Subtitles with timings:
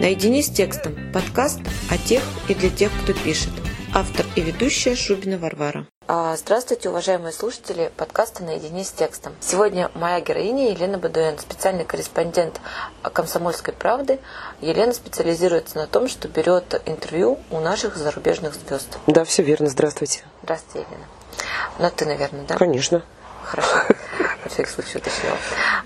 [0.00, 0.96] Наедине с текстом.
[1.12, 3.50] Подкаст о тех и для тех, кто пишет.
[3.94, 5.86] Автор и ведущая Шубина Варвара.
[6.08, 9.34] А, здравствуйте, уважаемые слушатели подкаста «Наедине с текстом».
[9.40, 12.62] Сегодня моя героиня Елена Бадуэн, специальный корреспондент
[13.02, 14.20] «Комсомольской правды».
[14.62, 18.96] Елена специализируется на том, что берет интервью у наших зарубежных звезд.
[19.06, 19.68] Да, все верно.
[19.68, 20.24] Здравствуйте.
[20.44, 21.06] Здравствуйте, Елена.
[21.78, 22.56] Ну, ты, наверное, да?
[22.56, 23.02] Конечно.
[23.44, 23.82] Хорошо.
[24.44, 25.36] На всякий случай уточнила.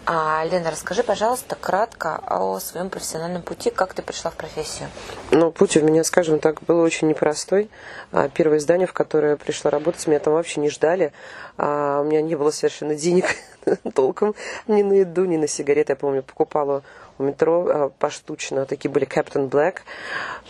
[0.07, 4.89] А, Лена, расскажи, пожалуйста, кратко о своем профессиональном пути, как ты пришла в профессию.
[5.33, 7.69] Ну, путь у меня, скажем так, был очень непростой.
[8.13, 11.13] А, первое издание, в которое я пришла работать, меня там вообще не ждали.
[11.57, 13.37] А, у меня не было совершенно денег
[13.95, 14.35] толком
[14.69, 15.93] ни на еду, ни на сигареты.
[15.93, 16.83] Я помню, покупала
[17.19, 19.79] метро а, поштучно, такие были Captain Black,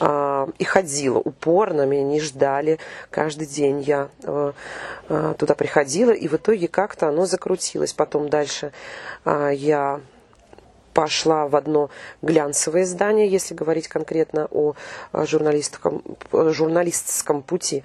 [0.00, 2.78] а, и ходила упорно, меня не ждали.
[3.10, 4.52] Каждый день я а,
[5.34, 7.92] туда приходила, и в итоге как-то оно закрутилось.
[7.92, 8.72] Потом дальше
[9.24, 10.00] я
[10.94, 11.90] пошла в одно
[12.22, 14.74] глянцевое издание, если говорить конкретно о
[15.12, 16.02] журналистском,
[16.32, 17.82] журналистском пути.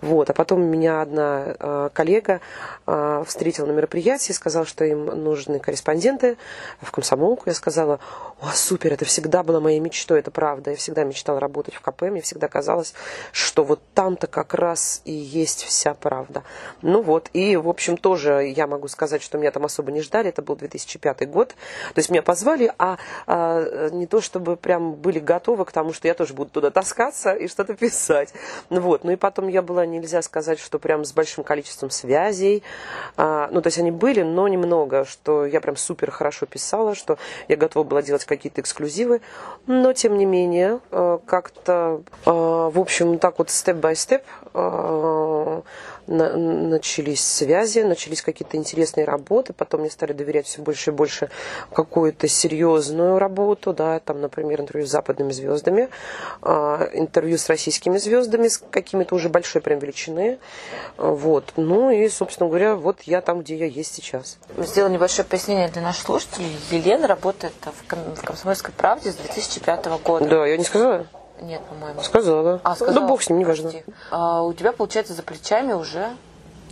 [0.00, 0.30] Вот.
[0.30, 2.40] А потом меня одна э, коллега
[2.86, 6.38] э, встретила на мероприятии, сказала, что им нужны корреспонденты
[6.80, 7.44] в комсомолку.
[7.46, 8.00] Я сказала,
[8.40, 10.70] о, супер, это всегда была моей мечтой, это правда.
[10.70, 12.94] Я всегда мечтала работать в КП, мне всегда казалось,
[13.32, 16.42] что вот там-то как раз и есть вся правда.
[16.80, 20.30] Ну вот, и, в общем, тоже я могу сказать, что меня там особо не ждали,
[20.30, 21.48] это был 2005 год.
[21.48, 25.92] То есть меня позвали позвали, а, а не то чтобы прям были готовы к тому,
[25.92, 28.32] что я тоже буду туда таскаться и что-то писать.
[28.70, 29.02] Вот.
[29.02, 32.62] Ну и потом я была, нельзя сказать, что прям с большим количеством связей.
[33.16, 37.18] А, ну, то есть они были, но немного, что я прям супер хорошо писала, что
[37.48, 39.20] я готова была делать какие-то эксклюзивы.
[39.66, 44.22] Но, тем не менее, а, как-то, а, в общем, так вот степ-бай-степ
[46.06, 51.30] на, начались связи, начались какие-то интересные работы, потом мне стали доверять все больше и больше
[51.72, 55.88] какую-то серьезную работу, да, там, например, интервью с западными звездами,
[56.42, 56.48] э,
[56.94, 60.38] интервью с российскими звездами, с какими-то уже большой прям величины,
[60.96, 64.38] вот, ну и, собственно говоря, вот я там, где я есть сейчас.
[64.56, 66.56] Сделаю небольшое пояснение для наших слушателей.
[66.70, 70.26] Елена работает в «Комсомольской правде» с 2005 года.
[70.26, 71.06] Да, я не сказала?
[71.40, 72.02] Нет, по-моему.
[72.02, 72.60] Сказала.
[72.64, 73.00] А, сказала.
[73.00, 73.72] Ну, бог с ним, неважно.
[74.10, 76.10] А, у тебя, получается, за плечами уже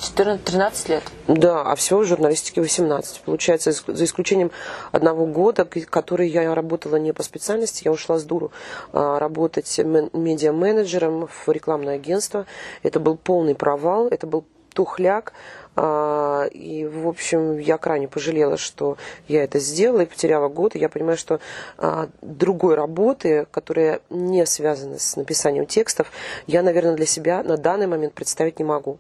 [0.01, 1.03] 14, 13 лет.
[1.29, 3.23] Да, а всего в журналистике 18.
[3.23, 4.51] Получается, за исключением
[4.93, 8.51] одного года, который я работала не по специальности, я ушла с дуру
[8.93, 12.47] а, работать медиа-менеджером в рекламное агентство.
[12.83, 14.45] Это был полный провал, это был
[14.75, 15.33] тухляк.
[15.77, 18.97] А, и, в общем, я крайне пожалела, что
[19.29, 20.75] я это сделала и потеряла год.
[20.75, 21.41] И я понимаю, что
[21.79, 26.11] а, другой работы, которая не связана с написанием текстов,
[26.47, 28.99] я, наверное, для себя на данный момент представить не могу.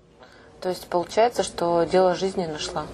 [0.60, 2.86] То есть получается, что дело жизни нашла?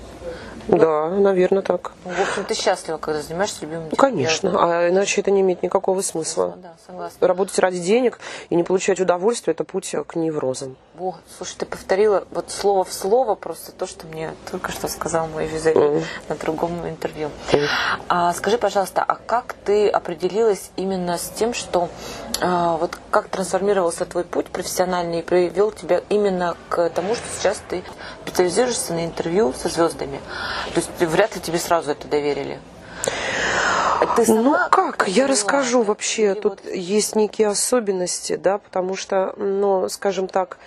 [0.71, 1.93] Да, наверное, так.
[2.05, 3.97] Ну, в общем, ты счастлива, когда занимаешься любимым делом.
[3.97, 6.55] Конечно, а иначе это не имеет никакого смысла.
[6.63, 7.27] Да, согласна.
[7.27, 10.77] Работать ради денег и не получать удовольствие– это путь к неврозам.
[10.99, 15.29] О, слушай, ты повторила вот слово в слово просто то, что мне только что сказал
[15.29, 16.05] мой визави mm.
[16.29, 17.31] на другом интервью.
[17.53, 17.67] Mm.
[18.09, 21.89] А, скажи, пожалуйста, а как ты определилась именно с тем, что
[22.43, 27.63] а, вот как трансформировался твой путь профессиональный и привел тебя именно к тому, что сейчас
[27.69, 27.83] ты
[28.23, 30.21] специализируешься на интервью со звездами?
[30.75, 32.59] То есть вряд ли тебе сразу это доверили.
[34.17, 36.35] Ты сама ну как, я расскажу вообще.
[36.35, 36.75] Тут вот...
[36.75, 40.59] есть некие особенности, да, потому что, ну, скажем так,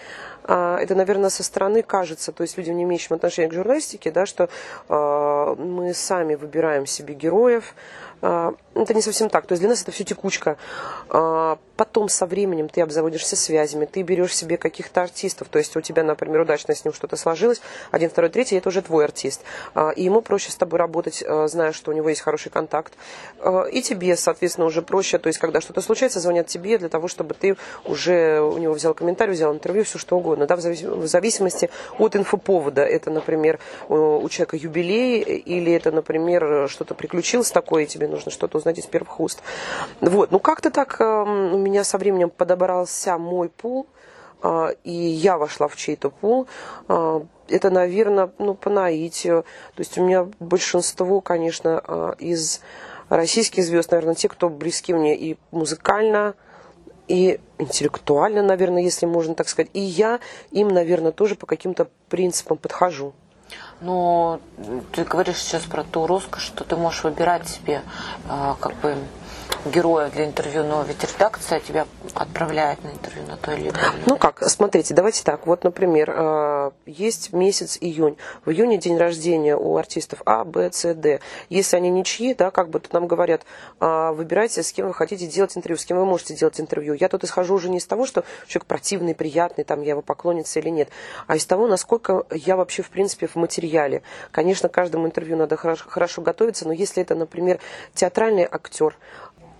[0.44, 4.26] а, это, наверное, со стороны кажется, то есть людям, не имеющим отношения к журналистике, да,
[4.26, 4.50] что
[4.90, 7.76] э, мы сами выбираем себе героев,
[8.24, 9.46] это не совсем так.
[9.46, 10.58] То есть для нас это все текучка.
[11.10, 15.50] А, потом со временем ты обзаводишься связями, ты берешь себе каких-то артистов.
[15.50, 17.62] То есть у тебя, например, удачно с ним что-то сложилось.
[17.92, 19.42] Один, второй, третий, это уже твой артист.
[19.76, 22.94] А, и ему проще с тобой работать, зная, что у него есть хороший контакт.
[23.72, 25.18] И тебе, соответственно, уже проще.
[25.18, 28.94] То есть когда что-то случается, звонят тебе для того, чтобы ты уже у него взял
[28.94, 30.48] комментарий, взял интервью, все что угодно.
[30.48, 31.70] Да, в зависимости
[32.00, 32.84] от инфоповода.
[32.84, 38.58] Это, например, у человека юбилей, или это, например, что-то приключилось такое, и тебе нужно что-то
[38.58, 39.42] узнать из первых уст.
[40.02, 43.88] Вот, ну как-то так э, у меня со временем подобрался мой пул,
[44.42, 46.48] э, и я вошла в чей-то пул.
[46.88, 49.44] Э, это, наверное, ну, по наитию.
[49.76, 52.62] То есть у меня большинство, конечно, э, из
[53.10, 56.36] российских звезд, наверное, те, кто близки мне и музыкально,
[57.08, 59.70] и интеллектуально, наверное, если можно так сказать.
[59.74, 60.20] И я
[60.52, 63.14] им, наверное, тоже по каким-то принципам подхожу.
[63.84, 64.40] Но
[64.94, 67.82] ты говоришь сейчас про ту роскошь, что ты можешь выбирать себе,
[68.30, 68.96] а, как бы,
[69.66, 73.92] героев для интервью, но ведь редакция тебя отправляет на интервью на то или иное.
[74.06, 75.46] Ну как, смотрите, давайте так.
[75.48, 78.18] Вот, например, э, есть месяц июнь.
[78.46, 81.20] В июне день рождения у артистов А, Б, С, Д.
[81.50, 83.44] Если они ничьи, да, как бы то нам говорят,
[83.80, 86.94] «А, выбирайте, с кем вы хотите делать интервью, с кем вы можете делать интервью.
[86.94, 90.60] Я тут исхожу уже не из того, что человек противный, приятный, там я его поклонница
[90.60, 90.90] или нет,
[91.28, 94.04] а из того, насколько я вообще, в принципе, в материале.
[94.32, 97.60] Конечно, каждому интервью надо хорошо готовиться, но если это, например,
[97.94, 98.98] театральный актер,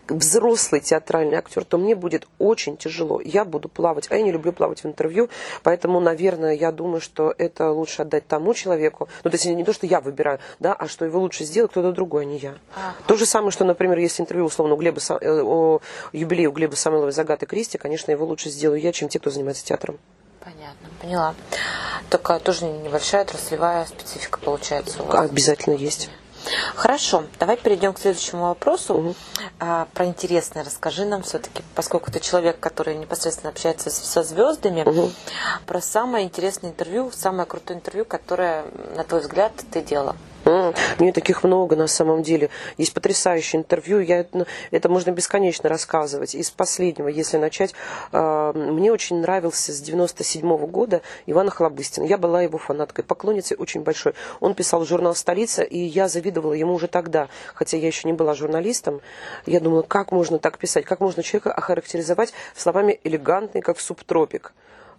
[0.08, 3.22] взрослый театральный актер, то мне будет очень тяжело.
[3.22, 5.30] Я буду плавать, а я не люблю плавать в интервью,
[5.64, 9.08] поэтому, наверное, я думаю, что это лучше отдать тому человеку.
[9.24, 11.92] Ну, то есть не то, что я выбираю, да, а что его лучше сделать кто-то
[11.92, 12.56] другой, а не я.
[12.76, 12.96] Ага.
[13.08, 15.80] То же самое, что, например, если интервью, условно, у Глеба, э, о
[16.12, 19.30] юбилее у Глеба Самойлова из Агаты Кристи, конечно, его лучше сделаю я, чем те, кто
[19.30, 20.00] занимается театром.
[20.44, 21.36] Понятно, поняла.
[22.10, 25.30] Такая тоже небольшая отраслевая специфика получается у вас.
[25.30, 26.10] Обязательно есть.
[26.76, 28.94] Хорошо, давай перейдем к следующему вопросу.
[28.96, 29.16] Угу.
[29.60, 35.12] А, про интересное расскажи нам все-таки, поскольку ты человек, который непосредственно общается со звездами, угу.
[35.66, 40.16] про самое интересное интервью, самое крутое интервью, которое, на твой взгляд, ты делала.
[40.46, 42.50] Мне таких много на самом деле.
[42.78, 44.00] Есть потрясающее интервью.
[44.00, 46.36] Я, ну, это можно бесконечно рассказывать.
[46.36, 47.74] Из последнего, если начать,
[48.12, 52.04] а, мне очень нравился с 97 -го года Иван Хлобыстин.
[52.04, 54.14] Я была его фанаткой, поклонницей очень большой.
[54.40, 57.30] Он писал журнал «Столица», и я завидовала ему уже тогда.
[57.54, 59.02] Хотя я еще не была журналистом.
[59.46, 60.86] Я думала, как можно так писать?
[60.86, 64.54] Как можно человека охарактеризовать словами «элегантный, как субтропик»?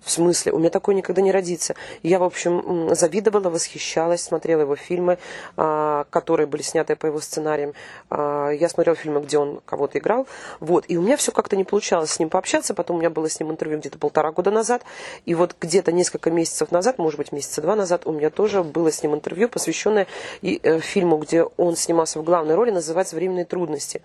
[0.05, 0.53] В смысле?
[0.53, 1.75] У меня такое никогда не родится.
[2.03, 5.19] Я, в общем, завидовала, восхищалась, смотрела его фильмы,
[5.57, 7.73] а, которые были сняты по его сценариям.
[8.11, 10.27] А, я смотрела фильмы, где он кого-то играл.
[10.61, 10.85] Вот.
[10.89, 12.75] И у меня все как-то не получалось с ним пообщаться.
[12.75, 14.83] Потом у меня было с ним интервью где-то полтора года назад.
[15.25, 18.93] И вот где-то несколько месяцев назад, может быть, месяца два назад, у меня тоже было
[18.93, 20.07] с ним интервью, посвященное
[20.43, 24.03] э, фильму, где он снимался в главной роли, называется «Временные трудности».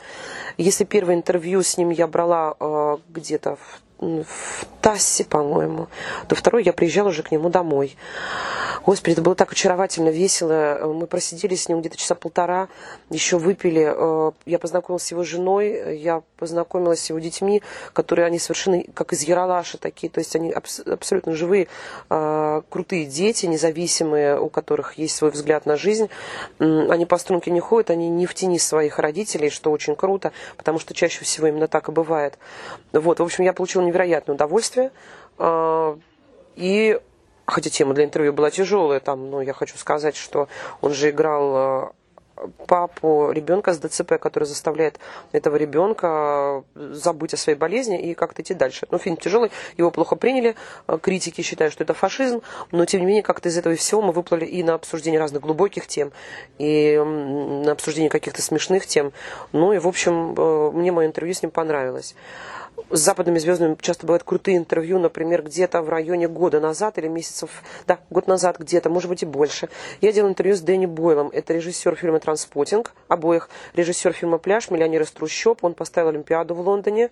[0.58, 5.88] Если первое интервью с ним я брала э, где-то в в Тассе, по-моему,
[6.28, 7.98] то второй я приезжала уже к нему домой.
[8.86, 10.80] Господи, это было так очаровательно, весело.
[10.94, 12.70] Мы просидели с ним где-то часа полтора,
[13.10, 13.92] еще выпили.
[13.94, 17.62] Э, я познакомилась с его женой, я познакомилась с его детьми,
[17.94, 21.68] которые они совершенно как из Яралаша такие, то есть они абсолютно живые,
[22.10, 26.10] э, крутые дети, независимые, у которых есть свой взгляд на жизнь.
[26.60, 30.80] Они по струнке не ходят, они не в тени своих родителей, что очень круто, потому
[30.80, 32.38] что чаще всего именно так и бывает.
[32.94, 34.92] Вот, в общем, я получила невероятное удовольствие.
[35.38, 35.98] А,
[36.56, 37.00] и
[37.46, 40.48] хотя тема для интервью была тяжелая, там, ну, я хочу сказать, что
[40.82, 41.92] он же играл а,
[42.68, 45.00] папу ребенка с ДЦП, который заставляет
[45.32, 48.88] этого ребенка забыть о своей болезни и как-то идти дальше.
[48.92, 50.56] Ну, фильм тяжелый, его плохо приняли,
[50.88, 54.12] а, критики считают, что это фашизм, но тем не менее как-то из этого всего мы
[54.12, 56.12] выплыли и на обсуждение разных глубоких тем,
[56.58, 59.12] и на обсуждение каких-то смешных тем.
[59.52, 62.16] Ну и, в общем, э, мне мое интервью с ним понравилось
[62.90, 67.64] с западными звездами часто бывают крутые интервью, например, где-то в районе года назад или месяцев,
[67.88, 69.70] да, год назад где-то, может быть и больше.
[70.02, 75.04] Я делала интервью с Дэнни Бойлом, это режиссер фильма «Транспотинг», обоих, режиссер фильма «Пляж», «Миллионер
[75.04, 77.10] из трущоб», он поставил Олимпиаду в Лондоне,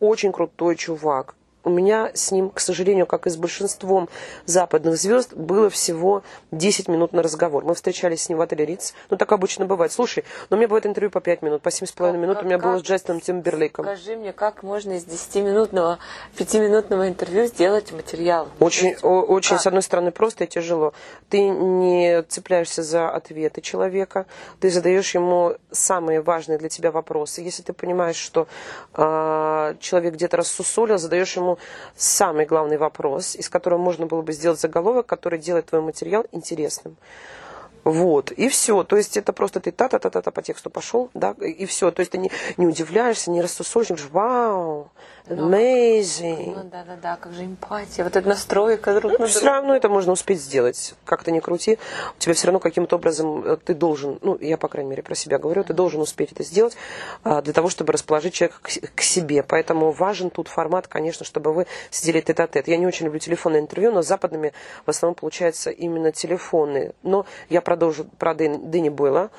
[0.00, 1.34] очень крутой чувак
[1.68, 4.08] у меня с ним, к сожалению, как и с большинством
[4.46, 7.64] западных звезд, было всего 10 минут на разговор.
[7.64, 8.94] Мы встречались с ним в отеле Риц.
[9.10, 9.92] Ну, так обычно бывает.
[9.92, 12.58] Слушай, но у меня бывает интервью по 5 минут, по 7,5 минут как, у меня
[12.58, 13.84] как, было с Джастином Тимберлейком.
[13.84, 15.98] Скажи мне, как можно из 10-минутного,
[16.36, 18.48] 5-минутного интервью сделать материал?
[18.60, 19.62] Очень, о, очень как?
[19.62, 20.94] с одной стороны, просто и тяжело.
[21.28, 24.26] Ты не цепляешься за ответы человека,
[24.60, 27.42] ты задаешь ему самые важные для тебя вопросы.
[27.42, 28.48] Если ты понимаешь, что
[28.94, 31.57] э, человек где-то рассусолил, задаешь ему
[31.96, 36.96] самый главный вопрос, из которого можно было бы сделать заголовок, который делает твой материал интересным.
[37.88, 38.84] Вот, и все.
[38.84, 41.90] То есть это просто ты та-та-та-та по тексту пошел, да, и все.
[41.90, 44.90] То есть ты не, не удивляешься, не рассусольишь, говоришь, вау,
[45.26, 46.54] amazing.
[46.54, 49.74] Ну да, да, да, как же эмпатия, вот эта настройка друг ну, на Все равно
[49.74, 50.94] это можно успеть сделать.
[51.06, 51.78] Как то не крути,
[52.16, 55.14] у тебя все равно каким-то образом э, ты должен, ну, я, по крайней мере, про
[55.14, 56.76] себя говорю, ты должен успеть это сделать
[57.24, 59.42] а, для того, чтобы расположить человека к, к себе.
[59.42, 62.68] Поэтому важен тут формат, конечно, чтобы вы сидели тет-а-тет.
[62.68, 64.52] Я не очень люблю телефонное интервью, но с западными
[64.84, 66.92] в основном получается именно телефонные.
[67.02, 69.30] Но я продолжу про Дэнни Бойла.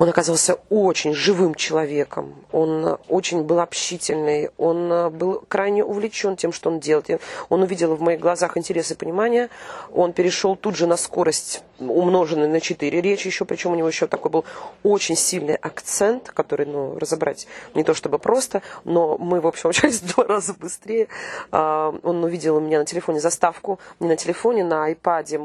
[0.00, 6.70] Он оказался очень живым человеком, он очень был общительный, он был крайне увлечен тем, что
[6.70, 7.20] он делает.
[7.50, 9.50] Он увидел в моих глазах интерес и понимание,
[9.92, 14.06] он перешел тут же на скорость умноженный на 4 речь еще, причем у него еще
[14.06, 14.44] такой был
[14.82, 20.00] очень сильный акцент, который, ну, разобрать не то чтобы просто, но мы, в общем, общались
[20.00, 21.08] в два раза быстрее.
[21.50, 25.38] А, он увидел у меня на телефоне заставку, не на телефоне, на айпаде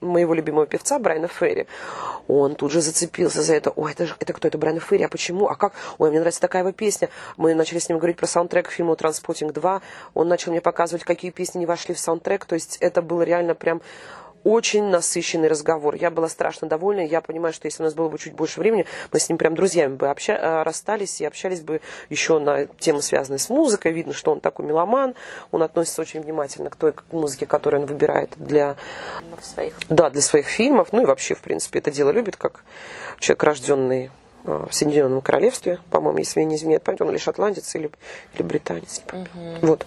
[0.00, 1.66] моего любимого певца Брайана Ферри.
[2.28, 3.70] Он тут же зацепился за это.
[3.70, 4.48] Ой, это, это кто?
[4.48, 5.48] Это Брайан Ферри, а почему?
[5.48, 5.72] А как?
[5.98, 7.08] Ой, мне нравится такая его песня.
[7.36, 9.80] Мы начали с ним говорить про саундтрек к фильму «Транспотинг 2».
[10.14, 12.44] Он начал мне показывать, какие песни не вошли в саундтрек.
[12.44, 13.80] То есть это было реально прям
[14.44, 15.94] очень насыщенный разговор.
[15.94, 17.00] Я была страшно довольна.
[17.00, 19.54] Я понимаю, что если у нас было бы чуть больше времени, мы с ним прям
[19.54, 23.92] друзьями бы обща- э, расстались и общались бы еще на темы, связанные с музыкой.
[23.92, 25.14] Видно, что он такой меломан.
[25.50, 28.76] Он относится очень внимательно к той музыке, которую он выбирает для
[29.42, 30.88] своих, да, для своих фильмов.
[30.92, 32.64] Ну и вообще, в принципе, это дело любит, как
[33.18, 34.10] человек, рожденный
[34.44, 37.90] э, в Соединенном Королевстве, по-моему, если я не изменяет память, он или шотландец, или,
[38.34, 39.02] или британец.
[39.10, 39.66] Угу.
[39.66, 39.86] Вот.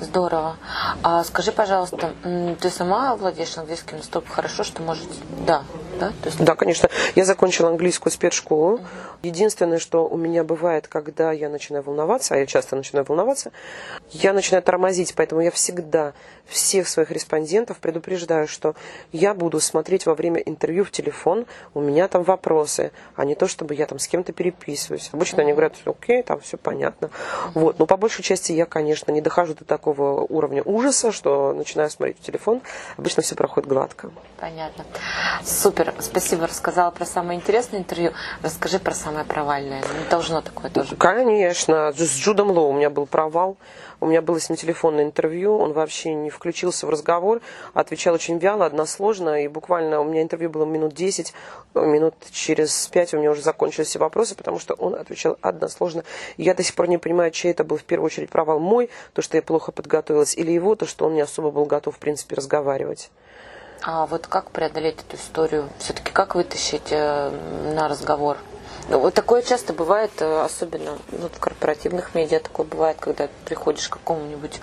[0.00, 0.56] Здорово.
[1.02, 2.12] А скажи, пожалуйста,
[2.60, 5.04] ты сама владеешь английским настолько хорошо, что можешь...
[5.46, 5.62] Да,
[5.98, 6.08] да?
[6.22, 6.42] То есть...
[6.42, 6.88] Да, конечно.
[7.14, 8.74] Я закончила английскую спецшколу.
[8.74, 8.82] Угу.
[9.22, 13.50] Единственное, что у меня бывает, когда я начинаю волноваться, а я часто начинаю волноваться,
[14.10, 16.12] я начинаю тормозить, поэтому я всегда
[16.46, 18.74] всех своих респондентов предупреждаю, что
[19.12, 23.48] я буду смотреть во время интервью в телефон, у меня там вопросы, а не то,
[23.48, 25.10] чтобы я там с кем-то переписываюсь.
[25.12, 27.10] Обычно они говорят, окей, там все понятно.
[27.54, 27.78] Вот.
[27.78, 32.18] Но по большей части я, конечно, не дохожу до такого уровня ужаса, что начинаю смотреть
[32.18, 32.62] в телефон.
[32.96, 34.10] Обычно все проходит гладко.
[34.40, 34.84] Понятно.
[35.44, 35.87] Супер.
[35.98, 38.12] Спасибо, рассказала про самое интересное интервью.
[38.42, 39.80] Расскажи про самое провальное.
[39.80, 40.96] Не должно такое тоже.
[40.96, 41.92] Конечно.
[41.92, 43.56] С Джудом Лоу у меня был провал.
[44.00, 47.40] У меня было с ним телефонное интервью, он вообще не включился в разговор,
[47.74, 51.34] отвечал очень вяло, односложно, и буквально у меня интервью было минут 10,
[51.74, 56.04] минут через 5 у меня уже закончились все вопросы, потому что он отвечал односложно.
[56.36, 59.22] Я до сих пор не понимаю, чей это был в первую очередь провал мой, то,
[59.22, 62.36] что я плохо подготовилась, или его, то, что он не особо был готов, в принципе,
[62.36, 63.10] разговаривать.
[63.82, 65.68] А вот как преодолеть эту историю?
[65.78, 67.30] Все-таки как вытащить э,
[67.74, 68.36] на разговор?
[68.88, 73.88] Ну, вот такое часто бывает, э, особенно ну, в корпоративных медиа такое бывает, когда приходишь
[73.88, 74.60] к какому-нибудь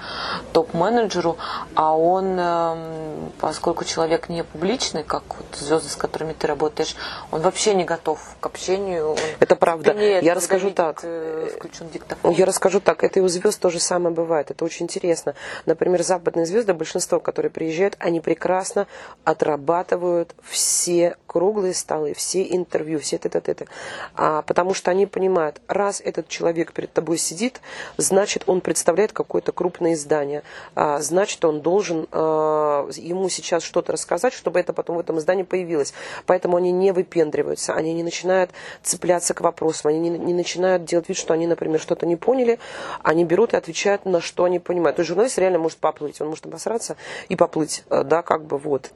[0.51, 1.37] топ-менеджеру,
[1.75, 6.95] а он, эм, поскольку человек не публичный, как вот звезды, с которыми ты работаешь,
[7.29, 9.15] он вообще не готов к общению.
[9.39, 9.91] Это правда.
[9.93, 11.01] Я расскажу так.
[11.03, 12.31] Э, включен диктофон.
[12.31, 13.03] Я расскажу так.
[13.03, 14.49] Это и у звезд то же самое бывает.
[14.49, 15.35] Это очень интересно.
[15.67, 18.87] Например, западные звезды, большинство, которые приезжают, они прекрасно
[19.23, 23.65] отрабатывают все круглые столы, все интервью, все это-это
[24.14, 27.61] а, потому что они понимают, раз этот человек перед тобой сидит,
[27.97, 30.43] значит, он представляет какое-то крупное издание,
[30.75, 35.43] а, значит, он должен а, ему сейчас что-то рассказать, чтобы это потом в этом издании
[35.43, 35.93] появилось.
[36.25, 38.51] Поэтому они не выпендриваются, они не начинают
[38.83, 42.59] цепляться к вопросам, они не, не начинают делать вид, что они, например, что-то не поняли,
[43.03, 44.97] они берут и отвечают на что они понимают.
[44.97, 46.95] То есть журналист реально может поплыть, он может обосраться
[47.29, 48.91] и поплыть, э, да, как бы вот.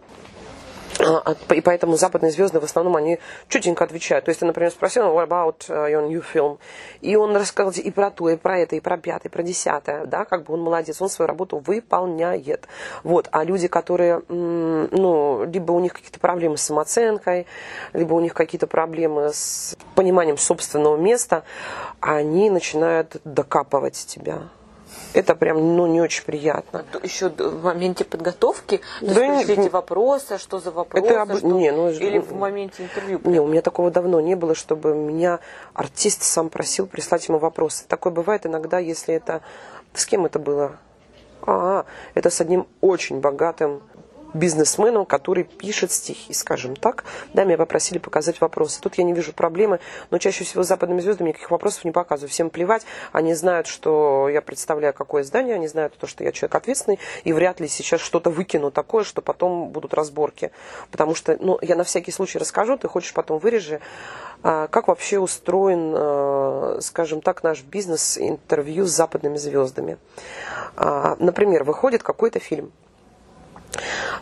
[1.00, 4.26] А, и поэтому западные звезды в основном они чутенько отвечают.
[4.26, 6.60] То есть ты, например, спросил, what about uh, your new film?
[7.02, 10.06] И он рассказал и про то, и про это, и про пятое, и про десятое.
[10.06, 12.68] Да, как бы он молодец, он свою работу выполняет.
[13.04, 13.30] Вот.
[13.32, 17.48] А люди, которые, ну, либо у них какие-то проблемы с самооценкой,
[17.94, 21.44] либо у них какие-то проблемы с пониманием собственного места,
[22.02, 24.50] они начинают докапывать тебя
[25.14, 26.86] это прям ну, не очень приятно.
[27.04, 28.82] Еще в моменте подготовки?
[29.02, 31.06] Да то есть эти вопросы, что за вопросы?
[31.06, 31.38] Это об...
[31.38, 31.48] что...
[31.48, 33.20] не, ну, Или в моменте интервью?
[33.24, 35.40] Не, у меня такого давно не было, чтобы меня
[35.74, 37.86] артист сам просил прислать ему вопросы.
[37.88, 39.42] Такое бывает иногда, если это...
[39.94, 40.78] С кем это было?
[41.42, 43.82] А, это с одним очень богатым
[44.34, 47.04] бизнесменом, который пишет стихи, скажем так.
[47.34, 48.80] Да, меня попросили показать вопросы.
[48.82, 49.80] Тут я не вижу проблемы,
[50.12, 52.30] но чаще всего западными звездами никаких вопросов не показываю.
[52.30, 52.86] Всем плевать.
[53.12, 57.34] Они знают, что я представляю какое здание, они знают то, что я человек ответственный, и
[57.34, 60.52] вряд ли сейчас что-то выкину такое, что потом будут разборки.
[60.92, 63.82] Потому что, ну, я на всякий случай расскажу, ты хочешь потом вырежи,
[64.42, 69.98] а, как вообще устроен, а, скажем так, наш бизнес интервью с западными звездами.
[70.76, 72.72] А, например, выходит какой-то фильм,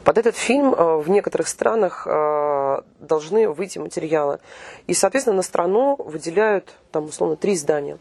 [0.04, 4.40] под этот фильм э, в некоторых странах э, должны выйти материалы.
[4.88, 7.98] И, соответственно, на страну выделяют, там, условно, три издания.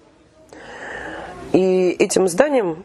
[1.53, 2.85] И этим изданиям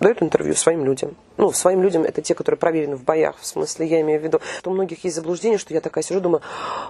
[0.00, 1.16] дают интервью своим людям.
[1.38, 3.36] Ну, своим людям это те, которые проверены в боях.
[3.38, 6.20] В смысле, я имею в виду, что у многих есть заблуждение, что я такая сижу,
[6.20, 6.42] думаю,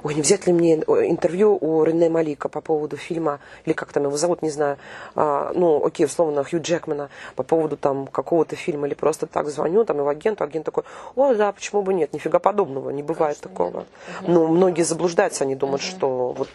[0.02, 4.04] ой, не взять ли мне интервью у Рене Малика по поводу фильма, или как там
[4.04, 4.78] его зовут, не знаю,
[5.14, 9.84] а, ну, окей, условно, Хью Джекмана, по поводу там какого-то фильма, или просто так звоню
[9.84, 13.50] там его агенту, агент такой, о, да, почему бы нет, нифига подобного, не бывает Конечно,
[13.50, 13.78] такого.
[14.22, 14.28] Нет.
[14.28, 15.90] Ну, многие заблуждаются, они думают, угу.
[15.90, 16.48] что вот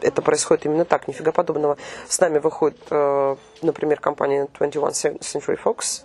[0.00, 1.76] это происходит именно так, нифига подобного.
[2.08, 4.88] С нами выходит, э, например, компания 21
[5.20, 6.02] Century Fox,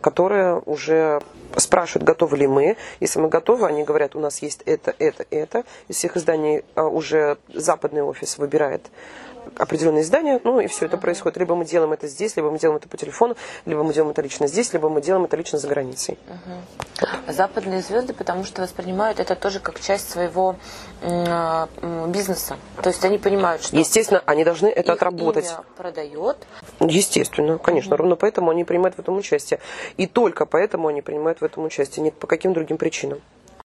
[0.00, 1.20] которые уже
[1.56, 2.76] спрашивают, готовы ли мы.
[3.00, 5.64] Если мы готовы, они говорят, у нас есть это, это, это.
[5.88, 8.90] Из всех изданий а, уже западный офис выбирает
[9.56, 11.38] определенные издания, ну и все это происходит.
[11.38, 13.36] Либо мы делаем это здесь, либо мы делаем это по телефону,
[13.66, 16.18] либо мы делаем это лично здесь, либо мы делаем это лично за границей.
[16.28, 17.32] Угу.
[17.32, 20.56] Западные звезды, потому что воспринимают это тоже как часть своего
[21.02, 21.66] э,
[22.08, 22.56] бизнеса.
[22.82, 23.76] То есть они понимают, что...
[23.76, 25.46] Естественно, они должны это их отработать.
[25.46, 26.36] Имя продает.
[26.80, 27.94] Естественно, конечно.
[27.94, 27.98] Угу.
[27.98, 29.60] Ровно поэтому они принимают в этом участие.
[29.96, 32.04] И только поэтому они принимают в этом участие.
[32.04, 33.20] Нет по каким другим причинам.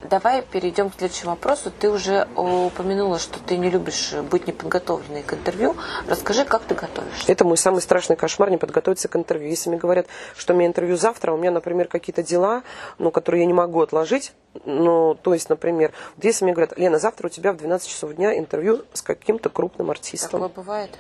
[0.09, 1.73] Давай перейдем к следующему вопросу.
[1.77, 5.75] Ты уже упомянула, что ты не любишь быть неподготовленной к интервью.
[6.07, 7.31] Расскажи, как ты готовишься?
[7.33, 9.49] Это мой самый страшный кошмар, не подготовиться к интервью.
[9.49, 12.63] Если мне говорят, что у меня интервью завтра, у меня, например, какие-то дела,
[12.99, 14.33] ну, которые я не могу отложить,
[14.65, 18.15] ну, то есть, например, вот если мне говорят, Лена, завтра у тебя в 12 часов
[18.15, 20.41] дня интервью с каким-то крупным артистом.
[20.41, 20.91] Такое бывает?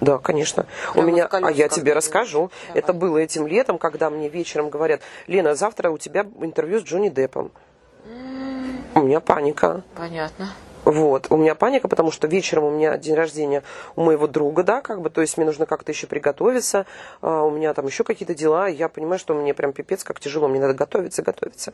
[0.00, 0.66] Да, конечно.
[0.92, 2.50] Прямо у меня, а я тебе расскажу.
[2.68, 2.82] Давай.
[2.82, 7.10] Это было этим летом, когда мне вечером говорят, Лена, завтра у тебя интервью с Джонни
[7.10, 7.52] Деппом.
[8.96, 9.82] У меня паника.
[9.94, 10.54] Понятно.
[10.86, 13.62] Вот, у меня паника, потому что вечером у меня день рождения
[13.94, 16.86] у моего друга, да, как бы, то есть мне нужно как-то еще приготовиться,
[17.20, 20.46] а, у меня там еще какие-то дела, я понимаю, что мне прям пипец как тяжело,
[20.46, 21.72] мне надо готовиться, готовиться.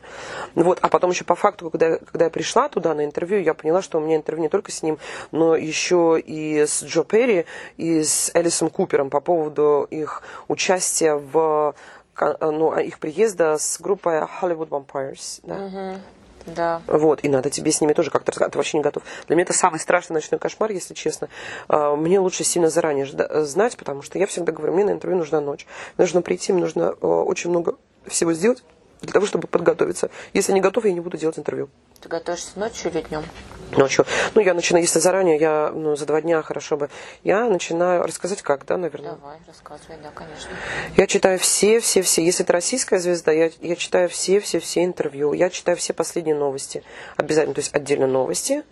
[0.55, 3.83] Вот, а потом еще по факту, когда, когда я пришла туда на интервью, я поняла,
[3.83, 4.97] что у меня интервью не только с ним,
[5.31, 7.45] но еще и с Джо Перри,
[7.77, 11.75] и с Элисом Купером по поводу их участия в
[12.19, 15.39] ну, их приезда с группой Hollywood Vampires.
[15.43, 15.55] Да.
[15.55, 15.97] Uh-huh.
[16.45, 16.81] Да.
[16.87, 18.51] Вот, и надо тебе с ними тоже как-то рассказать.
[18.51, 19.03] Ты вообще не готов.
[19.27, 21.29] Для меня это самый страшный ночной кошмар, если честно.
[21.67, 23.05] А, мне лучше сильно заранее
[23.45, 25.65] знать, потому что я всегда говорю, мне на интервью нужна ночь.
[25.97, 27.75] Нужно прийти, мне нужно а, очень много
[28.07, 28.63] всего сделать
[29.03, 30.09] для того, чтобы подготовиться.
[30.33, 31.69] Если не готов, я не буду делать интервью.
[31.99, 33.23] Ты готовишься ночью или днем?
[33.71, 34.05] Ночью.
[34.33, 36.89] Ну, я начинаю, если заранее, я ну, за два дня хорошо бы.
[37.23, 39.15] Я начинаю рассказать как, да, наверное?
[39.15, 40.51] Давай, рассказывай, да, конечно.
[40.95, 42.23] Я читаю все, все, все.
[42.23, 45.33] Если это российская звезда, я, я читаю все, все, все интервью.
[45.33, 46.83] Я читаю все последние новости.
[47.17, 47.55] Обязательно.
[47.55, 48.63] То есть отдельно новости,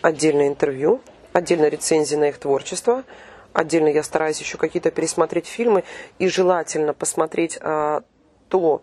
[0.00, 1.02] отдельно интервью,
[1.32, 3.04] отдельно рецензии на их творчество.
[3.52, 5.84] Отдельно я стараюсь еще какие-то пересмотреть фильмы
[6.18, 8.02] и желательно посмотреть а,
[8.48, 8.82] то,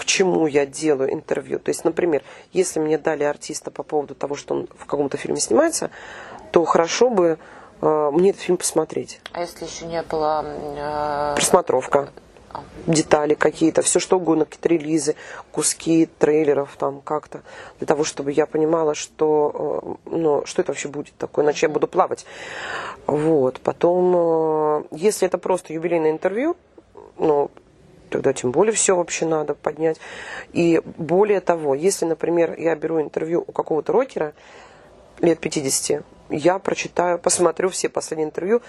[0.00, 1.58] к чему я делаю интервью.
[1.58, 2.22] То есть, например,
[2.54, 5.90] если мне дали артиста по поводу того, что он в каком-то фильме снимается,
[6.52, 7.38] то хорошо бы
[7.82, 9.20] э, мне этот фильм посмотреть.
[9.32, 10.42] А если еще не было...
[10.46, 11.34] Э...
[11.36, 12.08] Просмотровка.
[12.52, 12.64] А.
[12.86, 15.16] детали какие-то, все что угодно, какие-то релизы,
[15.52, 17.42] куски трейлеров там как-то,
[17.78, 21.70] для того, чтобы я понимала, что, э, ну, что это вообще будет такое, иначе я
[21.70, 22.24] буду плавать.
[23.06, 23.60] Вот.
[23.60, 26.56] Потом, э, если это просто юбилейное интервью,
[27.18, 27.50] ну,
[28.10, 29.98] тогда тем более все вообще надо поднять.
[30.52, 34.34] И более того, если, например, я беру интервью у какого-то рокера
[35.20, 38.62] лет 50, я прочитаю, посмотрю все последние интервью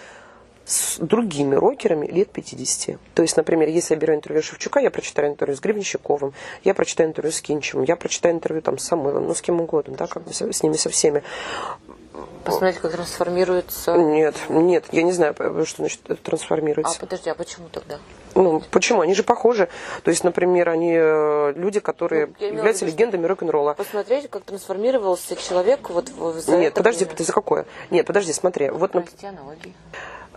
[0.66, 2.98] с другими рокерами лет 50.
[3.14, 7.10] То есть, например, если я беру интервью Шевчука, я прочитаю интервью с Гребенщиковым, я прочитаю
[7.10, 10.24] интервью с Кинчевым, я прочитаю интервью там с Самойлом, ну с кем угодно, да, как
[10.24, 11.24] бы с ними со всеми.
[12.44, 13.96] Посмотреть, как трансформируется.
[13.96, 16.98] Нет, нет, я не знаю, что значит трансформируется.
[16.98, 18.00] А подожди, а почему тогда?
[18.36, 19.02] Ну, почему?
[19.02, 19.70] Они же похожи.
[20.04, 23.74] То есть, например, они э, люди, которые ну, являются легендами рок-н-ролла.
[23.74, 27.18] Посмотреть, как трансформировался человек вот за Нет, подожди, время.
[27.18, 27.66] ты за какое?
[27.90, 28.70] Нет, подожди, смотри.
[28.70, 29.74] Вот, Прости, аналогии.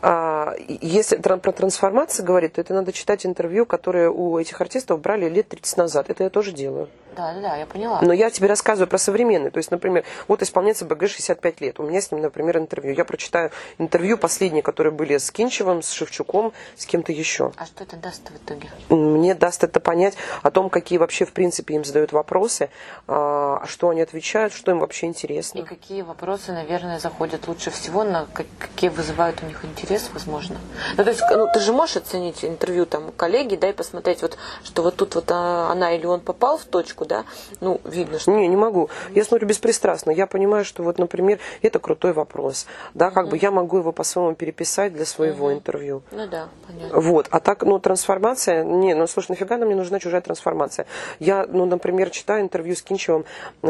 [0.02, 5.28] А, если про трансформацию говорить, то это надо читать интервью, которые у этих артистов брали
[5.28, 6.10] лет 30 назад.
[6.10, 6.88] Это я тоже делаю.
[7.16, 8.00] Да, да, да, я поняла.
[8.02, 9.50] Но я тебе рассказываю про современный.
[9.50, 11.78] То есть, например, вот исполняется БГ 65 лет.
[11.78, 12.92] У меня с ним, например, интервью.
[12.92, 17.52] Я прочитаю интервью последние, которые были с Кинчевым, с Шевчуком, с кем-то еще.
[17.56, 18.68] А что это даст в итоге?
[18.88, 22.68] Мне даст это понять о том, какие вообще, в принципе, им задают вопросы,
[23.06, 25.60] а что они отвечают, что им вообще интересно.
[25.60, 28.26] И какие вопросы, наверное, заходят лучше всего, на
[28.58, 30.56] какие вызывают у них интерес, возможно.
[30.96, 34.36] Ну, то есть, ну, ты же можешь оценить интервью там коллеги, да, и посмотреть, вот,
[34.62, 37.24] что вот тут вот а, она или он попал в точку, да,
[37.60, 38.30] ну, видно, что...
[38.30, 38.90] Не, не могу.
[39.14, 40.10] Я смотрю беспристрастно.
[40.10, 42.66] Я понимаю, что вот, например, это крутой вопрос.
[42.94, 43.30] Да, как mm-hmm.
[43.30, 45.54] бы я могу его по-своему переписать для своего mm-hmm.
[45.54, 46.02] интервью.
[46.10, 47.00] Ну да, понятно.
[47.00, 47.26] Вот.
[47.30, 48.64] А так, ну, трансформация...
[48.64, 50.86] Не, ну, слушай, нафига нам мне нужна чужая трансформация?
[51.18, 53.24] Я, ну, например, читаю интервью с Кинчевым,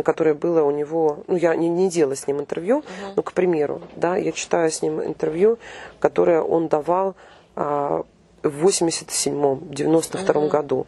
[0.04, 1.24] которое было у него...
[1.26, 3.12] Ну, я не, не делала с ним интервью, mm-hmm.
[3.16, 5.58] ну, к примеру, да, я читаю с ним интервью,
[6.04, 7.16] которое он давал
[7.56, 8.02] а,
[8.42, 10.48] в 87-м, 92-м mm-hmm.
[10.50, 10.86] году.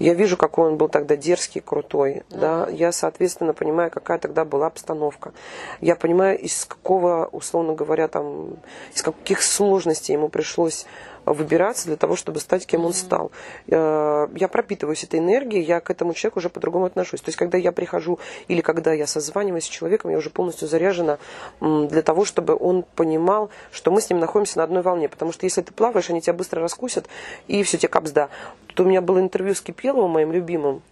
[0.00, 2.10] Я вижу, какой он был тогда дерзкий, крутой.
[2.10, 2.38] Mm-hmm.
[2.40, 2.68] Да?
[2.68, 5.32] Я, соответственно, понимаю, какая тогда была обстановка.
[5.80, 8.56] Я понимаю, из какого, условно говоря, там,
[8.92, 10.86] из каких сложностей ему пришлось
[11.32, 13.30] выбираться для того, чтобы стать кем он стал.
[13.66, 17.20] Э, я пропитываюсь этой энергией, я к этому человеку уже по-другому отношусь.
[17.20, 21.18] То есть, когда я прихожу или когда я созваниваюсь с человеком, я уже полностью заряжена
[21.60, 25.08] для того, чтобы он понимал, что мы с ним находимся на одной волне.
[25.08, 27.06] Потому что если ты плаваешь, они тебя быстро раскусят,
[27.46, 28.28] и все, тебе капсда.
[28.66, 30.82] Тут у меня было интервью с Кипеловым, моим любимым.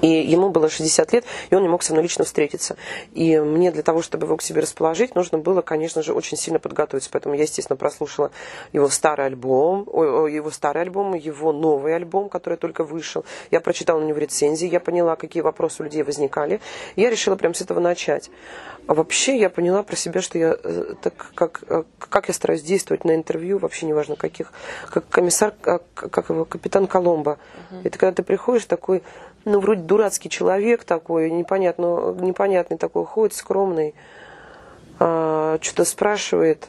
[0.00, 2.76] И ему было 60 лет, и он не мог со мной лично встретиться.
[3.12, 6.58] И мне для того, чтобы его к себе расположить, нужно было, конечно же, очень сильно
[6.58, 7.10] подготовиться.
[7.12, 8.30] Поэтому я, естественно, прослушала
[8.72, 9.86] его старый альбом,
[10.28, 13.24] его старый альбом, его новый альбом, который только вышел.
[13.50, 16.60] Я прочитала на него рецензии, я поняла, какие вопросы у людей возникали.
[16.96, 18.30] И я решила прямо с этого начать.
[18.86, 22.62] А вообще я поняла про себя, что я э, так как, э, как я стараюсь
[22.62, 24.52] действовать на интервью, вообще неважно каких,
[24.88, 27.38] как комиссар, как, как его, капитан Коломбо.
[27.70, 27.80] Угу.
[27.84, 29.02] Это когда ты приходишь такой
[29.44, 33.94] ну, вроде дурацкий человек такой, непонятно, непонятный такой, ходит скромный,
[34.98, 36.68] а, что-то спрашивает,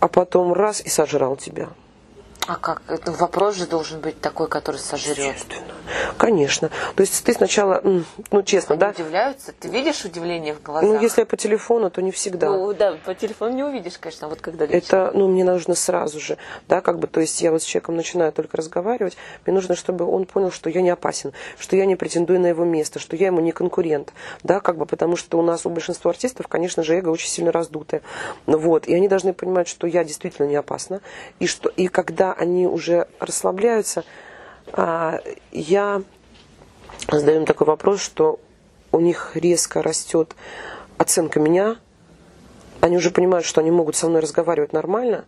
[0.00, 1.68] а потом раз и сожрал тебя.
[2.46, 2.82] А как?
[2.88, 5.16] Это вопрос же должен быть такой, который сожрет.
[5.16, 5.64] Естественно.
[6.18, 6.70] Конечно.
[6.94, 7.80] То есть ты сначала,
[8.30, 8.90] ну честно, Они да?
[8.90, 9.52] удивляются?
[9.52, 10.88] Ты видишь удивление в глазах?
[10.88, 12.50] Ну, если по телефону, то не всегда.
[12.50, 16.36] Ну, да, по телефону не увидишь, конечно, вот когда Это, ну, мне нужно сразу же,
[16.68, 19.16] да, как бы, то есть я вот с человеком начинаю только разговаривать,
[19.46, 22.64] мне нужно, чтобы он понял, что я не опасен, что я не претендую на его
[22.64, 26.10] место, что я ему не конкурент, да, как бы, потому что у нас у большинства
[26.10, 28.02] артистов, конечно же, эго очень сильно раздутое,
[28.46, 31.00] вот, и они должны понимать, что я действительно не опасна,
[31.38, 34.04] и что, и когда они уже расслабляются,
[34.72, 35.20] а,
[35.52, 36.02] я
[37.10, 38.40] задаю им такой вопрос, что
[38.92, 40.34] у них резко растет
[40.98, 41.76] оценка меня,
[42.80, 45.24] они уже понимают, что они могут со мной разговаривать нормально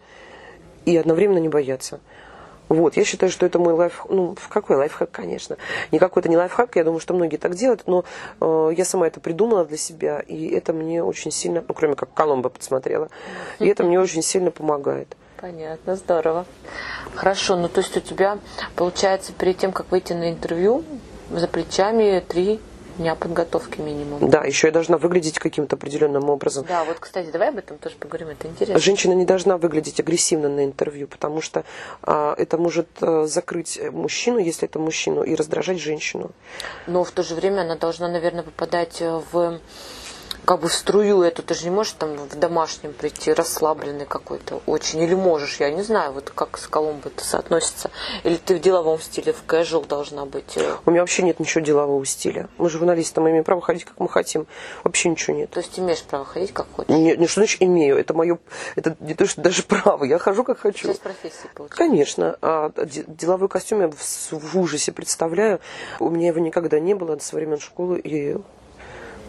[0.85, 2.01] и одновременно не бояться.
[2.69, 5.57] Вот, я считаю, что это мой лайф, ну, какой лайфхак, конечно.
[5.93, 8.05] Не какой-то не лайфхак, я думаю, что многие так делают, но
[8.41, 12.13] э, я сама это придумала для себя, и это мне очень сильно, ну, кроме как
[12.13, 13.09] Коломбо подсмотрела,
[13.61, 15.17] и это мне очень сильно помогает.
[15.41, 16.47] Понятно, здорово.
[17.15, 18.39] Хорошо, ну то есть у тебя,
[18.75, 20.85] получается, перед тем, как выйти на интервью,
[21.31, 22.61] за плечами три
[22.97, 24.31] дня подготовки минимум.
[24.31, 26.65] Да, еще я должна выглядеть каким-то определенным образом.
[26.67, 28.79] Да, вот, кстати, давай об этом тоже поговорим, это интересно.
[28.79, 31.65] Женщина не должна выглядеть агрессивно на интервью, потому что
[32.03, 36.31] а, это может а, закрыть мужчину, если это мужчину, и раздражать женщину.
[36.87, 39.61] Но в то же время она должна, наверное, попадать в
[40.45, 44.63] как бы в струю эту, ты же не можешь там в домашнем прийти расслабленный какой-то
[44.67, 47.91] очень, или можешь, я не знаю, вот как с Колумбо это соотносится,
[48.25, 50.57] или ты в деловом стиле, в casual должна быть?
[50.57, 50.77] Э?
[50.85, 54.09] У меня вообще нет ничего делового стиля, мы журналисты, мы имеем право ходить как мы
[54.09, 54.47] хотим,
[54.85, 55.51] вообще ничего нет.
[55.51, 56.91] То есть имеешь право ходить как хочешь?
[56.95, 58.39] Нет, не что значит имею, это мое,
[58.77, 60.89] это не то, что даже право, я хожу как хочу.
[60.89, 61.77] Часть профессии получается.
[61.77, 65.61] Конечно, а деловой костюм я в ужасе представляю,
[66.01, 68.37] у меня его никогда не было со времен школы, и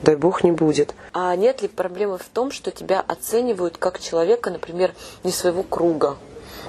[0.03, 0.93] дай бог не будет.
[1.13, 6.17] А нет ли проблемы в том, что тебя оценивают как человека, например, не своего круга?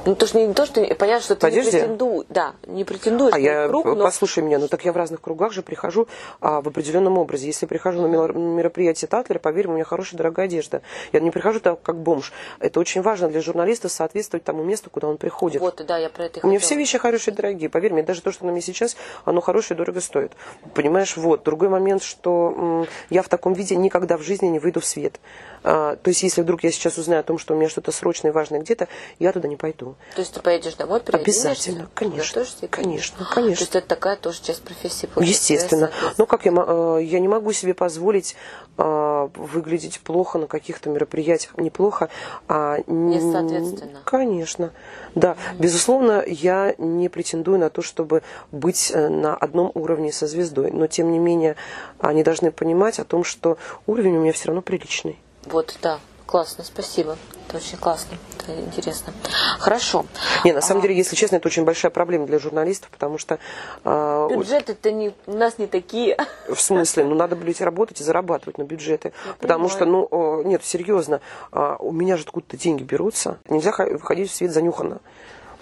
[0.08, 1.66] Ну, то, что не, то, что понятно, что ты Подожди.
[1.66, 4.04] не претендуешь, да, не претендуешь а я, круг, но...
[4.04, 6.08] Послушай меня, ну так я в разных кругах же прихожу
[6.40, 7.46] а, в определенном образе.
[7.46, 10.80] Если я прихожу на мероприятие Татлера, поверь, у меня хорошая дорогая одежда.
[11.12, 12.32] Я не прихожу так, как бомж.
[12.58, 15.60] Это очень важно для журналиста соответствовать тому месту, куда он приходит.
[15.60, 17.68] Вот, да, я про это У меня все вещи хорошие, дорогие.
[17.68, 20.32] Поверь мне, даже то, что на мне сейчас, оно хорошее и дорого стоит.
[20.74, 21.42] Понимаешь, вот.
[21.42, 25.20] Другой момент, что я в таком виде никогда в жизни не выйду в свет.
[25.64, 28.30] А, то есть, если вдруг я сейчас узнаю о том, что у меня что-то срочное
[28.30, 29.96] и важное где-то, я туда не пойду.
[30.14, 32.44] То есть, ты поедешь домой, Обязательно, конечно.
[32.70, 33.56] Конечно, конечно.
[33.56, 35.06] То есть, это такая тоже часть профессии.
[35.06, 35.90] Получается, Естественно.
[36.16, 38.34] Ну, как я, э, я не могу себе позволить
[38.78, 41.56] э, выглядеть плохо на каких-то мероприятиях.
[41.56, 42.08] Неплохо,
[42.48, 42.78] а...
[42.86, 44.00] Несоответственно.
[44.04, 44.72] Конечно.
[45.14, 45.58] Да, mm-hmm.
[45.58, 50.70] безусловно, я не претендую на то, чтобы быть э, на одном уровне со звездой.
[50.72, 51.56] Но, тем не менее,
[51.98, 55.18] они должны понимать о том, что уровень у меня все равно приличный.
[55.44, 57.16] Вот, да, классно, спасибо.
[57.48, 59.14] Это очень классно, это интересно.
[59.58, 60.04] Хорошо.
[60.44, 60.82] Не, на самом а...
[60.82, 63.38] деле, если честно, это очень большая проблема для журналистов, потому что...
[63.84, 66.18] Э, бюджеты-то не, у нас не такие.
[66.46, 67.04] В смысле?
[67.04, 69.12] Ну, надо, блядь, работать и зарабатывать на бюджеты.
[69.24, 70.06] Я потому понимаю.
[70.08, 73.38] что, ну, нет, серьезно, а, у меня же откуда-то деньги берутся.
[73.48, 75.00] Нельзя выходить в свет занюханно.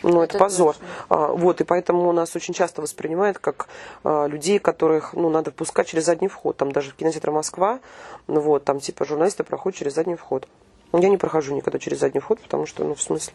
[0.02, 0.76] Ну, это, это позор.
[1.08, 3.68] А, вот, и поэтому нас очень часто воспринимают как
[4.04, 6.56] а, людей, которых, ну, надо впускать через задний вход.
[6.56, 7.80] Там даже в кинотеатре Москва,
[8.26, 10.46] ну, вот, там, типа, журналисты проходят через задний вход.
[10.92, 13.34] Я не прохожу никогда через задний вход, потому что, ну, в смысле.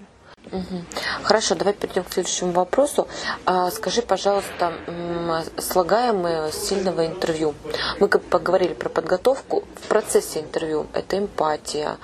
[1.23, 3.07] Хорошо, давай перейдем к следующему вопросу.
[3.45, 4.73] А, скажи, пожалуйста,
[5.57, 7.53] слагаемые сильного интервью.
[7.99, 10.87] Мы поговорили про подготовку в процессе интервью.
[10.93, 11.97] Это эмпатия,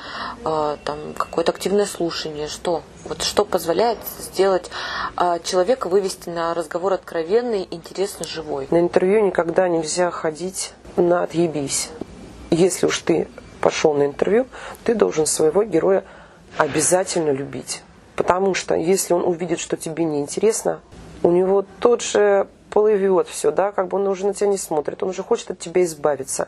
[0.44, 2.48] а, там какое-то активное слушание.
[2.48, 2.84] Что?
[3.06, 4.70] Вот что позволяет сделать
[5.16, 8.68] а, человека вывести на разговор откровенный, интересный, живой?
[8.72, 11.90] На интервью никогда нельзя ходить на отъебись.
[12.50, 13.28] Если уж ты
[13.60, 14.48] пошел на интервью,
[14.84, 16.06] ты должен своего героя
[16.58, 17.82] обязательно любить.
[18.18, 20.82] Потому что если он увидит, что тебе неинтересно,
[21.22, 25.02] у него тот же плывет все, да, как бы он уже на тебя не смотрит,
[25.04, 26.48] он уже хочет от тебя избавиться,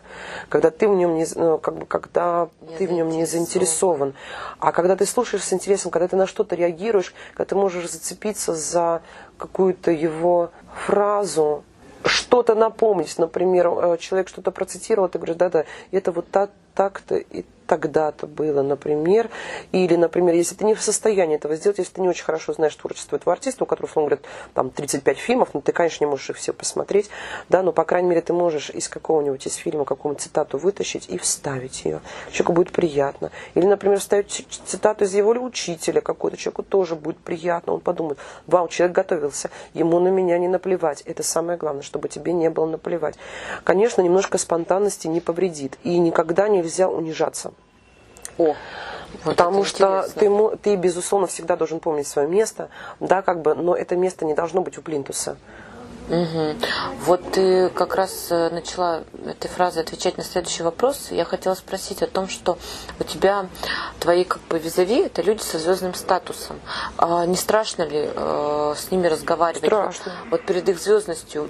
[0.49, 4.15] когда ты в нем не, ну, как бы, когда не ты в нем не заинтересован.
[4.58, 8.55] А когда ты слушаешь с интересом, когда ты на что-то реагируешь, когда ты можешь зацепиться
[8.55, 9.03] за
[9.38, 10.49] какую-то его
[10.88, 11.63] фразу,
[12.03, 17.45] что-то напомнить, например, э, человек что-то процитировал, ты говоришь, да-да, это вот так, так-то и
[17.69, 19.29] тогда-то было, например.
[19.71, 22.75] Или, например, если ты не в состоянии этого сделать, если ты не очень хорошо знаешь
[22.75, 24.23] творчество этого артиста, у которого, условно говоря,
[24.55, 27.10] там 35 фильмов, ну ты, конечно, не можешь их все посмотреть,
[27.47, 31.19] да, но, по крайней мере, ты можешь из какого-нибудь из фильма какую-нибудь цитату вытащить и
[31.19, 32.01] вставить ее.
[32.32, 33.29] Человеку будет приятно.
[33.53, 37.73] Или, например, вставить цитату из его учителя какой-то, человеку тоже будет приятно.
[37.73, 41.03] Он подумает, вау, человек готовился, ему на меня не наплевать.
[41.05, 43.15] Это самое главное, чтобы тебе не было наплевать.
[43.63, 45.77] Конечно, немножко спонтанности не повредит.
[45.84, 47.53] И никогда нельзя унижаться.
[48.39, 48.56] О,
[49.23, 50.30] вот Потому что ты,
[50.62, 54.62] ты, безусловно, всегда должен помнить свое место, да, как бы, но это место не должно
[54.62, 55.38] быть у плинтуса.
[56.09, 56.55] Угу.
[57.01, 61.09] Вот ты как раз э, начала этой фразой отвечать на следующий вопрос.
[61.11, 62.57] Я хотела спросить о том, что
[62.99, 63.45] у тебя
[63.99, 66.59] твои как бы визави это люди со звездным статусом.
[66.97, 69.65] А не страшно ли э, с ними разговаривать?
[69.65, 70.11] Страшно.
[70.25, 71.47] Вот, вот перед их звездностью,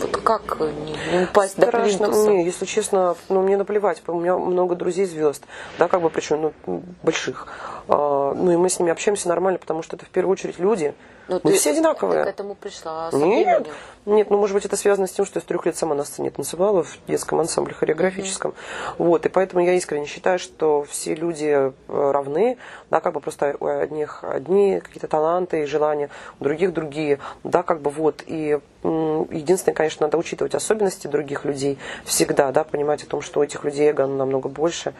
[0.00, 1.80] вот как не, не упасть страшно.
[1.80, 2.30] до плинтуса?
[2.30, 4.02] Если честно, ну мне наплевать.
[4.06, 5.44] У меня много друзей звезд,
[5.78, 7.48] да, как бы причем ну, больших.
[7.88, 10.94] А, ну и мы с ними общаемся нормально, потому что это в первую очередь люди.
[11.28, 12.24] Но ну, мы все одинаковые.
[12.24, 13.68] Ты к этому пришла с Нет,
[14.04, 16.04] нет, ну может быть это связано с тем, что я с трех лет сама на
[16.04, 18.50] сцене танцевала в детском ансамбле хореографическом.
[18.50, 18.94] Mm-hmm.
[18.98, 22.58] Вот, и поэтому я искренне считаю, что все люди э, равны,
[22.90, 27.62] да, как бы просто у одних одни какие-то таланты и желания, у других другие, да,
[27.62, 28.24] как бы вот.
[28.26, 33.42] И единственное, конечно, надо учитывать особенности других людей всегда, да, понимать о том, что у
[33.44, 34.94] этих людей эго намного больше,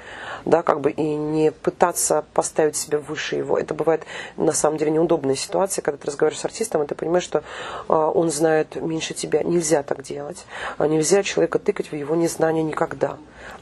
[0.44, 3.58] да, как бы и не пытаться поставить себя выше его.
[3.58, 4.04] Это бывает
[4.36, 7.92] на самом деле неудобная ситуация, когда ты разговариваешь с артистом, и ты понимаешь, что э,
[7.92, 9.42] он знает меньше тебя.
[9.42, 10.44] Нельзя так делать.
[10.78, 13.16] А нельзя человека тыкать в его незнание никогда.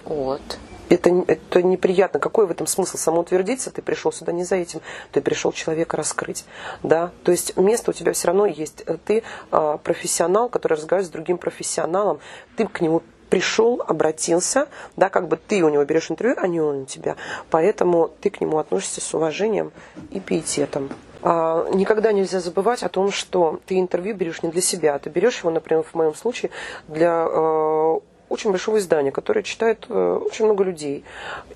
[0.05, 0.43] Вот.
[0.89, 2.19] Это, это неприятно.
[2.19, 3.71] Какой в этом смысл самоутвердиться?
[3.71, 4.81] Ты пришел сюда не за этим.
[5.13, 6.45] Ты пришел человека раскрыть.
[6.83, 7.13] Да?
[7.23, 8.85] То есть место у тебя все равно есть.
[9.05, 12.19] Ты э, профессионал, который разговаривает с другим профессионалом.
[12.57, 16.61] Ты к нему пришел, обратился, да, как бы ты у него берешь интервью, а не
[16.61, 17.15] он у тебя.
[17.49, 19.71] Поэтому ты к нему относишься с уважением
[20.11, 20.91] и пиететом.
[21.23, 25.41] А, никогда нельзя забывать о том, что ты интервью берешь не для себя, ты берешь
[25.41, 26.51] его, например, в моем случае,
[26.89, 31.05] для э, очень большого издания, которое читает э, очень много людей.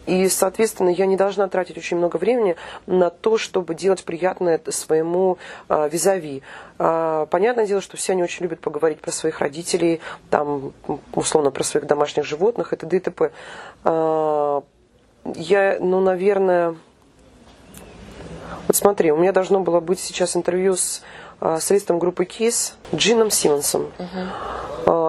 [0.06, 5.38] И, соответственно, я не должна тратить очень много времени на то, чтобы делать приятное своему
[5.68, 6.42] э, визави.
[6.76, 10.72] Понятное дело, что все они очень любят поговорить про своих родителей, там,
[11.14, 13.30] условно, про своих домашних животных, это ДТП.
[13.84, 14.60] Э,
[15.36, 16.74] я, ну, наверное
[18.66, 21.02] вот смотри, у меня должно было быть сейчас интервью с
[21.40, 23.92] э, солистом группы KISS Джином Симмонсом.
[23.98, 24.64] Uh-huh.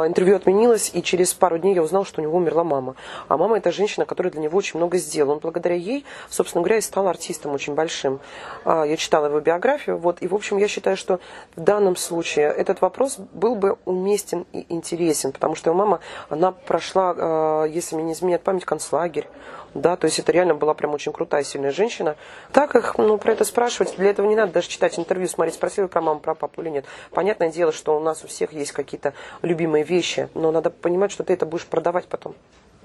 [0.07, 2.95] Интервью отменилось, и через пару дней я узнала, что у него умерла мама.
[3.27, 5.33] А мама это женщина, которая для него очень много сделала.
[5.33, 8.19] Он благодаря ей, собственно говоря, и стал артистом очень большим.
[8.63, 11.19] А, я читала его биографию, вот, и, в общем, я считаю, что
[11.55, 16.51] в данном случае этот вопрос был бы уместен и интересен, потому что его мама, она
[16.51, 19.27] прошла, а, если мне не изменяет память, концлагерь
[19.75, 22.15] да, то есть это реально была прям очень крутая, сильная женщина.
[22.53, 25.85] Так их, ну, про это спрашивать, для этого не надо даже читать интервью, смотреть, спросили
[25.85, 26.85] про маму, про папу или нет.
[27.11, 31.25] Понятное дело, что у нас у всех есть какие-то любимые вещи, но надо понимать, что
[31.25, 32.35] ты это будешь продавать потом.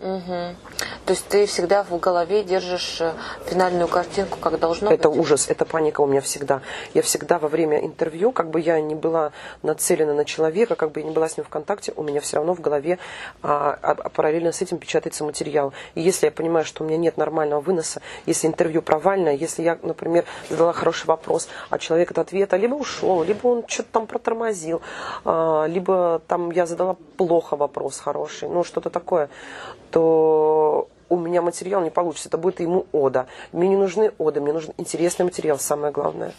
[0.01, 0.57] Угу.
[1.05, 3.13] То есть ты всегда в голове держишь э,
[3.45, 5.01] финальную картинку, как должно это быть?
[5.01, 6.63] Это ужас, это паника у меня всегда.
[6.95, 9.33] Я всегда во время интервью, как бы я не была
[9.63, 12.37] нацелена на человека, как бы я не была с ним в контакте, у меня все
[12.37, 12.99] равно в голове
[13.43, 15.75] а, а, а параллельно с этим печатается материал.
[15.95, 19.79] И если я понимаю, что у меня нет нормального выноса, если интервью провальное, если я,
[19.83, 24.81] например, задала хороший вопрос, а человек от ответа либо ушел, либо он что-то там протормозил,
[25.27, 29.29] а, либо там я задала плохо вопрос хороший, ну что-то такое,
[29.91, 32.29] то у меня материал не получится.
[32.29, 33.27] Это будет ему ода.
[33.53, 36.33] Мне не нужны оды, мне нужен интересный материал, самое главное.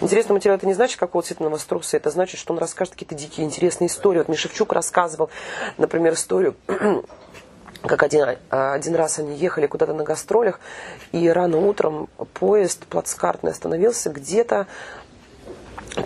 [0.00, 3.44] Интересный материал это не значит какого цвета новоструса, это значит, что он расскажет какие-то дикие
[3.44, 4.18] интересные истории.
[4.18, 5.28] Вот Мишевчук рассказывал,
[5.76, 6.54] например, историю
[7.82, 10.60] как один, один раз они ехали куда-то на гастролях,
[11.10, 14.68] и рано утром поезд плацкартный остановился где-то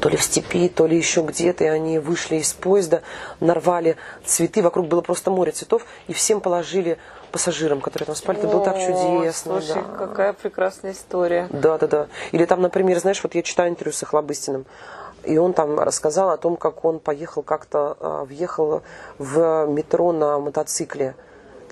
[0.01, 3.03] то ли в степи, то ли еще где-то, и они вышли из поезда,
[3.40, 6.99] нарвали цветы, вокруг было просто море цветов, и всем положили
[7.31, 8.38] пассажирам, которые там спали.
[8.38, 9.61] Это было так чудесно.
[9.61, 10.07] Слушай, да.
[10.07, 11.49] какая прекрасная история.
[11.51, 12.07] Да, да, да.
[12.33, 14.64] Или там, например, знаешь, вот я читаю интервью с Охлобыстиным,
[15.25, 18.83] и он там рассказал о том, как он поехал как-то, а, въехал
[19.18, 21.14] в метро на мотоцикле.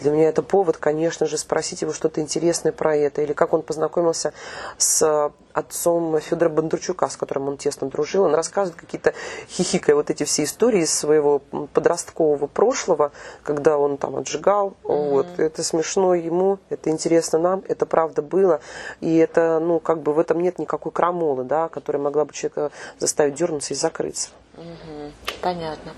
[0.00, 3.22] Для меня это повод, конечно же, спросить его что-то интересное про это.
[3.22, 4.32] Или как он познакомился
[4.78, 8.24] с отцом Федора Бондарчука, с которым он тесно дружил.
[8.24, 9.14] Он рассказывает какие-то
[9.48, 11.38] хихикая вот эти все истории из своего
[11.72, 14.74] подросткового прошлого, когда он там отжигал.
[14.82, 15.10] Mm-hmm.
[15.10, 15.26] Вот.
[15.38, 18.60] Это смешно ему, это интересно нам, это правда было.
[19.00, 22.72] И это, ну, как бы в этом нет никакой крамолы, да, которая могла бы человека
[22.98, 24.30] заставить дернуться и закрыться.
[24.56, 25.12] Угу,
[25.42, 25.92] понятно.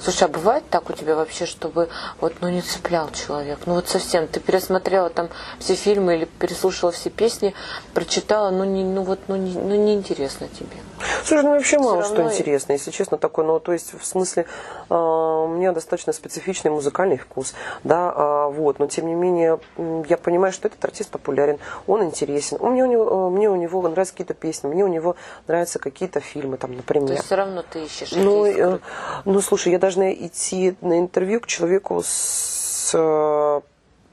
[0.00, 1.88] Слушай, а бывает так у тебя вообще, чтобы
[2.20, 3.60] вот ну не цеплял человек?
[3.66, 5.28] Ну вот совсем, ты пересмотрела там
[5.60, 7.54] все фильмы или переслушала все песни,
[7.94, 10.76] прочитала, ну не, ну вот, ну не, ну не интересно тебе.
[11.24, 14.46] Слушай, ну вообще мало что интересно, если честно, такое, ну то есть в смысле
[14.88, 19.60] э, у меня достаточно специфичный музыкальный вкус, да, э, вот, но тем не менее
[20.08, 23.82] я понимаю, что этот артист популярен, он интересен, у меня у него, мне у него
[23.82, 27.08] нравятся какие-то песни, мне у него нравятся какие-то фильмы, там, например.
[27.08, 28.12] То есть все равно ты ищешь?
[28.12, 28.78] Ну, э,
[29.24, 32.92] ну, слушай, я должна идти на интервью к человеку с...
[32.94, 33.60] Э,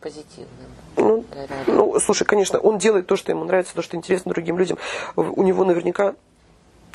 [0.01, 0.47] Позитивным.
[0.95, 1.25] Ну,
[1.67, 4.77] ну, слушай, конечно, он делает то, что ему нравится, то, что интересно другим людям.
[5.15, 6.15] У него наверняка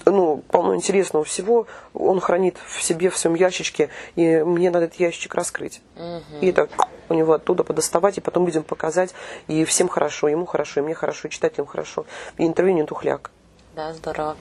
[0.05, 5.01] ну, полно интересного всего, он хранит в себе, в своем ящичке, и мне надо этот
[5.01, 5.81] ящичек раскрыть.
[5.97, 6.41] Угу.
[6.41, 6.71] И так
[7.09, 9.15] у него оттуда подоставать, и потом людям показать,
[9.47, 12.07] и всем хорошо, ему хорошо, и мне хорошо, и читателям хорошо.
[12.39, 13.31] И интервью не тухляк.
[13.75, 14.37] Да, здорово.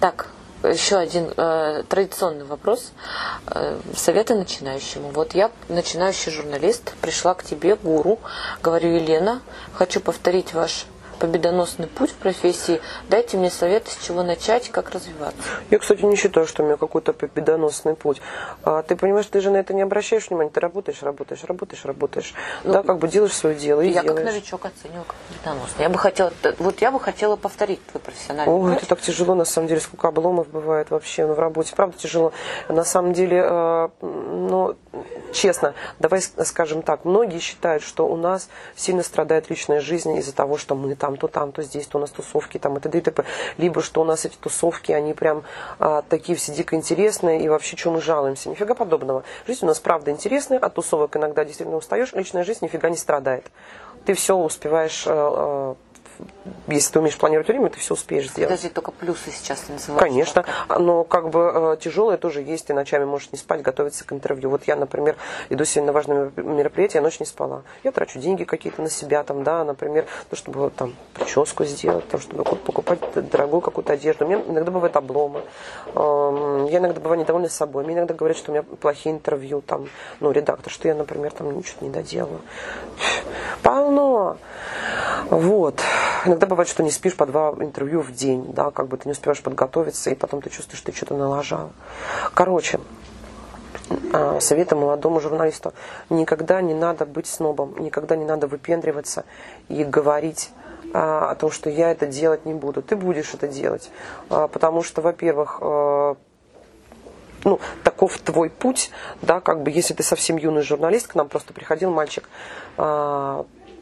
[0.00, 0.28] Так,
[0.62, 2.92] еще один э, традиционный вопрос.
[3.46, 5.10] Э, советы начинающему.
[5.10, 8.18] Вот я, начинающий журналист, пришла к тебе, гуру,
[8.62, 9.40] говорю, Елена,
[9.72, 10.86] хочу повторить ваш
[11.18, 12.80] победоносный путь в профессии.
[13.08, 15.38] Дайте мне совет, с чего начать, как развиваться.
[15.70, 18.20] Я, кстати, не считаю, что у меня какой-то победоносный путь.
[18.62, 20.50] А, ты понимаешь, ты же на это не обращаешь внимания.
[20.50, 22.34] Ты работаешь, работаешь, работаешь, работаешь.
[22.64, 24.24] Ну, да, как бы делаешь свое дело и Я делаешь.
[24.24, 25.82] как новичок оцениваю как победоносный.
[25.82, 28.76] Я бы хотела, вот я бы хотела повторить твой профессиональный О, путь.
[28.78, 31.74] это так тяжело, на самом деле, сколько обломов бывает вообще в работе.
[31.74, 32.32] Правда тяжело.
[32.68, 34.76] На самом деле, э, ну,
[35.32, 40.56] честно, давай скажем так, многие считают, что у нас сильно страдает личная жизнь из-за того,
[40.58, 42.98] что мы там, то там, то здесь, то у нас тусовки там и т.д.
[42.98, 43.24] и т.п.
[43.56, 45.44] Либо что у нас эти тусовки, они прям
[45.78, 48.48] а, такие все дико интересные, и вообще, что мы жалуемся.
[48.48, 49.24] Нифига подобного.
[49.46, 53.46] Жизнь у нас правда интересная, от тусовок иногда действительно устаешь, личная жизнь нифига не страдает.
[54.04, 55.76] Ты все успеваешь а,
[56.66, 58.50] если ты умеешь планировать время, ты все успеешь сделать.
[58.50, 60.02] Подожди, только плюсы сейчас называют.
[60.02, 60.44] Конечно,
[60.78, 64.50] но как бы э, тяжелое тоже есть, ты ночами можешь не спать, готовиться к интервью.
[64.50, 65.16] Вот я, например,
[65.48, 67.62] иду сегодня на важное мероприятие, я ночь не спала.
[67.84, 72.20] Я трачу деньги какие-то на себя, там, да, например, ну, чтобы там прическу сделать, там,
[72.20, 74.24] чтобы покупать дорогую какую-то одежду.
[74.24, 75.42] У меня иногда бывают обломы.
[75.94, 77.84] Эм, я иногда бываю недовольна собой.
[77.84, 79.88] Мне иногда говорят, что у меня плохие интервью, там,
[80.20, 82.40] ну, редактор, что я, например, там ничего не доделаю.
[83.62, 84.38] Полно.
[85.30, 85.80] Вот.
[86.24, 89.12] Иногда бывает, что не спишь по два интервью в день, да, как бы ты не
[89.12, 91.70] успеваешь подготовиться, и потом ты чувствуешь, что ты что-то налажал.
[92.34, 92.80] Короче,
[94.12, 95.74] а, советы молодому журналисту.
[96.08, 99.24] Никогда не надо быть снобом, никогда не надо выпендриваться
[99.68, 100.50] и говорить
[100.94, 102.82] а, о том, что я это делать не буду.
[102.82, 103.90] Ты будешь это делать.
[104.30, 105.58] А, потому что, во-первых,
[107.44, 108.90] ну, таков твой путь,
[109.22, 112.28] да, как бы, если ты совсем юный журналист, к нам просто приходил мальчик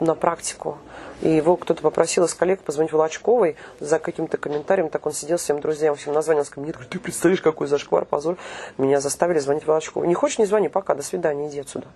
[0.00, 0.78] на практику.
[1.22, 4.90] И его кто-то попросил из коллег позвонить Волочковой за каким-то комментарием.
[4.90, 8.36] Так он сидел с всем друзьям, всем названил, сказал, нет, ты представляешь, какой зашквар, позор.
[8.76, 10.08] Меня заставили звонить Волочковой.
[10.08, 11.86] Не хочешь, не звони, пока, до свидания, иди отсюда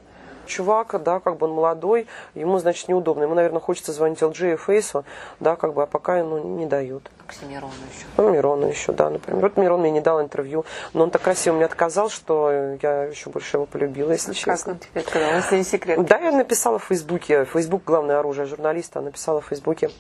[0.51, 3.23] чувак, да, как бы он молодой, ему, значит, неудобно.
[3.23, 5.05] Ему, наверное, хочется звонить LG и Фейсу,
[5.41, 7.11] да, как бы, а пока, ну, не дают.
[7.27, 8.07] К Мирону еще.
[8.17, 9.41] Ну, Мирону еще, да, например.
[9.41, 13.31] Вот Мирон мне не дал интервью, но он так красиво мне отказал, что я еще
[13.31, 14.75] больше его полюбила, если как честно.
[14.75, 16.05] Как он тебе сказал, если не секрет?
[16.07, 19.91] Да, я написала в Фейсбуке, Фейсбук главное оружие журналиста, написала в Фейсбуке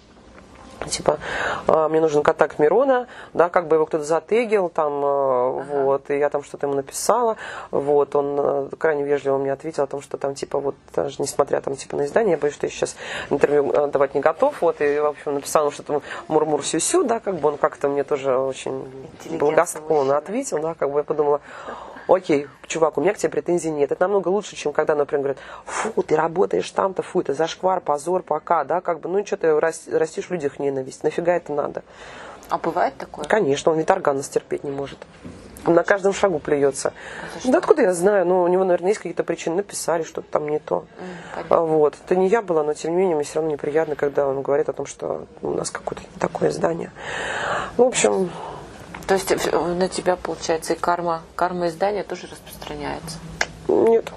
[0.88, 1.18] типа,
[1.66, 5.82] «А, мне нужен контакт Мирона, да, как бы его кто-то затегил, там, э, ага.
[5.82, 7.36] вот, и я там что-то ему написала,
[7.70, 11.60] вот, он э, крайне вежливо мне ответил о том, что там, типа, вот, даже несмотря
[11.60, 12.96] там, типа, на издание, я боюсь, что я сейчас
[13.30, 17.36] интервью э, давать не готов, вот, и, в общем, написал что-то мурмур сю-сю, да, как
[17.36, 18.84] бы он как-то мне тоже очень
[19.30, 21.40] благосклонно ответил, да, как бы я подумала,
[22.10, 23.92] окей, чувак, у меня к тебе претензий нет.
[23.92, 28.22] Это намного лучше, чем когда, например, говорят, фу, ты работаешь там-то, фу, это зашквар, позор,
[28.22, 31.82] пока, да, как бы, ну, что ты растишь в людях ненависть, нафига это надо?
[32.48, 33.24] А бывает такое?
[33.26, 34.98] Конечно, он ведь орган терпеть не может.
[35.66, 36.92] Он на каждом шагу плюется.
[37.44, 38.26] А да откуда я знаю?
[38.26, 39.56] Ну, у него, наверное, есть какие-то причины.
[39.56, 40.86] Написали, что-то там не то.
[41.48, 41.94] Mm, вот.
[42.04, 44.68] Это не я была, но тем не менее, мне все равно неприятно, когда он говорит
[44.68, 46.90] о том, что у нас какое-то такое издание.
[47.76, 48.30] В общем,
[49.10, 53.18] то есть на тебя, получается, и карма, карма издания тоже распространяется?
[53.66, 54.12] Нет.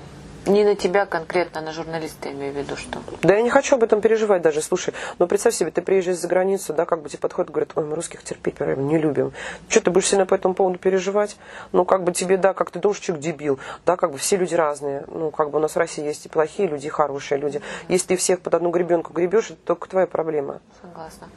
[0.45, 2.99] Не на тебя конкретно, на журналиста я имею в виду, что.
[3.21, 4.61] Да я не хочу об этом переживать даже.
[4.61, 7.85] Слушай, ну представь себе, ты приезжаешь за границу, да, как бы тебе подходят, говорят, ой,
[7.85, 9.31] мы русских терпеть прям не любим.
[9.69, 11.37] Что ты будешь сильно по этому поводу переживать?
[11.71, 14.53] Ну, как бы тебе, да, как ты думаешь, человек дебил, да, как бы все люди
[14.53, 15.05] разные.
[15.07, 17.61] Ну, как бы у нас в России есть и плохие люди, и хорошие люди.
[17.87, 20.59] Если ты всех под одну гребенку гребешь, это только твоя проблема.
[20.81, 21.29] Согласна.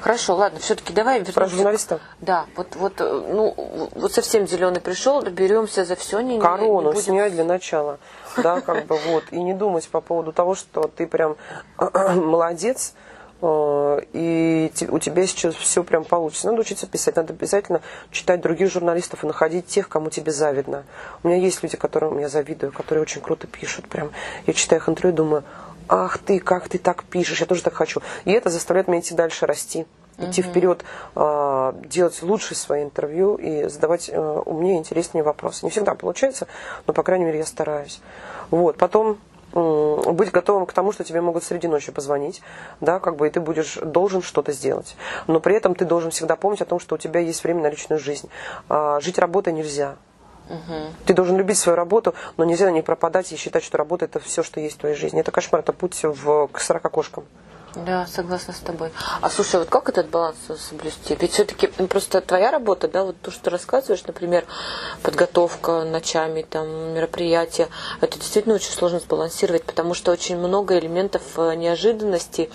[0.00, 1.34] Хорошо, ладно, все-таки давай вернемся.
[1.34, 2.00] Про журналиста?
[2.20, 6.20] Да, вот, вот, э, ну, вот совсем зеленый пришел, беремся за все.
[6.20, 7.02] Не, Корону не будем...
[7.02, 7.98] снять для начала
[8.36, 11.36] да, как бы вот, и не думать по поводу того, что ты прям
[11.78, 12.94] молодец,
[13.40, 16.46] э, и у тебя сейчас все прям получится.
[16.48, 20.84] Надо учиться писать, надо обязательно читать других журналистов и находить тех, кому тебе завидно.
[21.22, 23.88] У меня есть люди, которым я завидую, которые очень круто пишут.
[23.88, 24.10] Прям
[24.46, 25.44] я читаю их интервью и думаю,
[25.88, 28.00] ах ты, как ты так пишешь, я тоже так хочу.
[28.24, 29.86] И это заставляет меня идти дальше расти
[30.18, 30.50] идти угу.
[30.50, 35.64] вперед, а, делать лучше свои интервью и задавать э, умнее, интереснее вопросы.
[35.64, 36.46] Не всегда получается,
[36.86, 38.00] но, по крайней мере, я стараюсь.
[38.50, 38.76] Вот.
[38.76, 39.18] Потом
[39.52, 42.42] быть готовым к тому, что тебе могут среди ночи позвонить,
[42.80, 44.96] да, как бы, и ты будешь должен что-то сделать.
[45.26, 47.70] Но при этом ты должен всегда помнить о том, что у тебя есть время на
[47.70, 48.28] личную жизнь.
[48.68, 49.96] А, жить работой нельзя.
[50.48, 51.04] Угу.
[51.06, 54.18] Ты должен любить свою работу, но нельзя на ней пропадать и считать, что работа это
[54.18, 55.20] все, что есть в твоей жизни.
[55.20, 57.24] Это кошмар, это путь в, к 40 кошкам.
[57.86, 58.90] Да, согласна с тобой.
[59.20, 61.16] А слушай, вот как этот баланс соблюсти?
[61.20, 64.44] Ведь все-таки просто твоя работа, да, вот то, что ты рассказываешь, например,
[65.02, 67.68] подготовка ночами, там, мероприятия,
[68.00, 72.50] это действительно очень сложно сбалансировать, потому что очень много элементов э, неожиданности,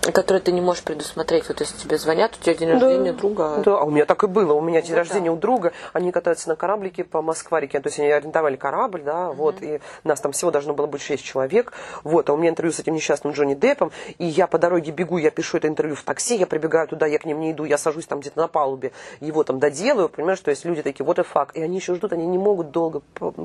[0.00, 1.48] которые ты не можешь предусмотреть.
[1.48, 3.62] Вот если тебе звонят, у тебя день рождения да, друга.
[3.64, 4.52] Да, а у меня так и было.
[4.52, 5.32] У меня день вот рождения да.
[5.32, 7.80] у друга, они катаются на кораблике по Москварике.
[7.80, 9.34] То есть они арендовали корабль, да, mm-hmm.
[9.34, 11.72] вот, и нас там всего должно было быть 6 человек.
[12.04, 15.18] Вот, а у меня интервью с этим несчастным Джонни Деппом, и я по дороге бегу,
[15.18, 17.78] я пишу это интервью в такси, я прибегаю туда, я к ним не иду, я
[17.78, 21.22] сажусь там где-то на палубе, его там доделаю, понимаешь, что есть люди такие, вот и
[21.22, 23.00] факт, и они еще ждут, они не могут долго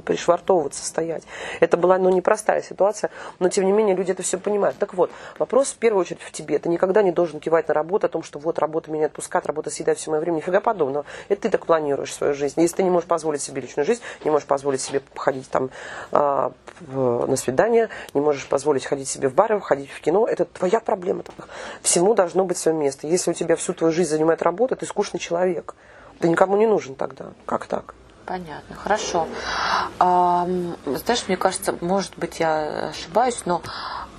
[0.06, 1.24] пришвартовываться, стоять.
[1.60, 4.78] Это была, ну, непростая ситуация, но тем не менее люди это все понимают.
[4.78, 6.60] Так вот, вопрос в первую очередь в тебе тебе.
[6.60, 9.70] Ты никогда не должен кивать на работу о том, что вот работа меня отпускает, работа
[9.70, 10.38] съедает все мое время.
[10.38, 11.06] Нифига подобного.
[11.30, 12.60] Это ты так планируешь свою жизнь.
[12.62, 15.70] Если ты не можешь позволить себе личную жизнь, не можешь позволить себе ходить там
[16.12, 16.50] э,
[16.92, 21.24] на свидание, не можешь позволить ходить себе в бары, ходить в кино, это твоя проблема.
[21.82, 23.08] Всему должно быть свое место.
[23.08, 25.76] Если у тебя всю твою жизнь занимает работа, ты скучный человек.
[26.20, 27.32] Ты никому не нужен тогда.
[27.46, 27.96] Как так?
[28.26, 29.28] Понятно, хорошо.
[30.00, 30.48] А,
[30.86, 33.62] знаешь, мне кажется, может быть, я ошибаюсь, но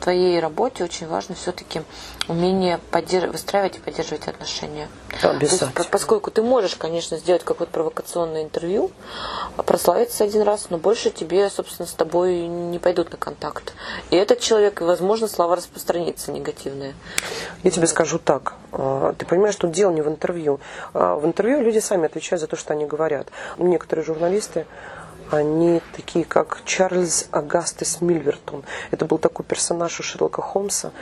[0.02, 1.82] твоей работе очень важно все-таки
[2.28, 3.30] умение поддерж...
[3.30, 4.88] выстраивать и поддерживать отношения.
[5.22, 5.72] Обязательно.
[5.76, 8.90] Есть, поскольку ты можешь, конечно, сделать какое-то провокационное интервью,
[9.56, 13.74] прославиться один раз, но больше тебе, собственно, с тобой не пойдут на контакт.
[14.10, 16.94] И этот человек, возможно, слова распространится негативные.
[17.62, 18.54] Я тебе скажу так.
[18.72, 20.60] А, ты понимаешь, что дело не в интервью.
[20.94, 23.28] А, в интервью люди сами отвечают за то, что они говорят.
[23.58, 24.66] Некоторые журналисты
[25.32, 28.64] они такие, как Чарльз Агастес Мильвертон.
[28.90, 30.92] Это был такой персонаж у Шерлока Холмса,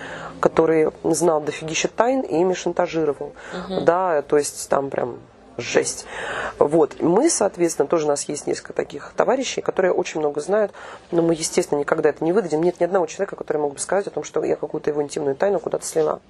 [0.40, 3.32] который знал дофигища тайн и ими шантажировал.
[3.52, 3.80] Угу.
[3.82, 5.18] Да, то есть там прям
[5.60, 6.06] жесть.
[6.58, 7.00] Вот.
[7.00, 10.72] Мы, соответственно, тоже у нас есть несколько таких товарищей, которые очень много знают,
[11.10, 12.62] но мы, естественно, никогда это не выдадим.
[12.62, 15.36] Нет ни одного человека, который мог бы сказать о том, что я какую-то его интимную
[15.36, 16.20] тайну куда-то слила.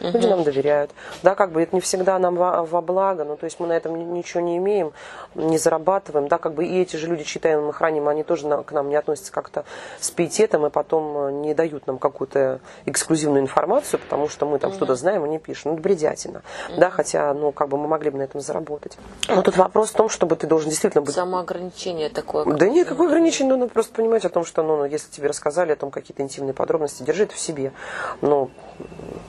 [0.00, 0.10] Угу.
[0.10, 0.90] Люди нам доверяют.
[1.22, 3.72] Да, как бы это не всегда нам во, во благо, ну, то есть мы на
[3.72, 4.92] этом ничего не имеем,
[5.34, 8.46] не зарабатываем, да, как бы и эти же люди, чьи тайны мы храним, они тоже
[8.46, 9.64] на, к нам не относятся как-то
[10.00, 14.70] с пиететом и потом э, не дают нам какую-то эксклюзивную информацию, потому что мы там
[14.70, 14.76] угу.
[14.76, 15.72] что-то знаем и не пишем.
[15.72, 16.80] Ну, это бредятина, угу.
[16.80, 18.96] да, хотя, ну, как бы мы могли бы на этом заработать.
[19.28, 21.14] Но тут вопрос в том, чтобы ты должен действительно быть...
[21.14, 22.44] Самоограничение такое.
[22.44, 25.72] Да нет, какое ограничение, ну, надо просто понимать о том, что, ну, если тебе рассказали
[25.72, 27.72] о том какие-то интимные подробности, держи это в себе.
[28.20, 28.50] Но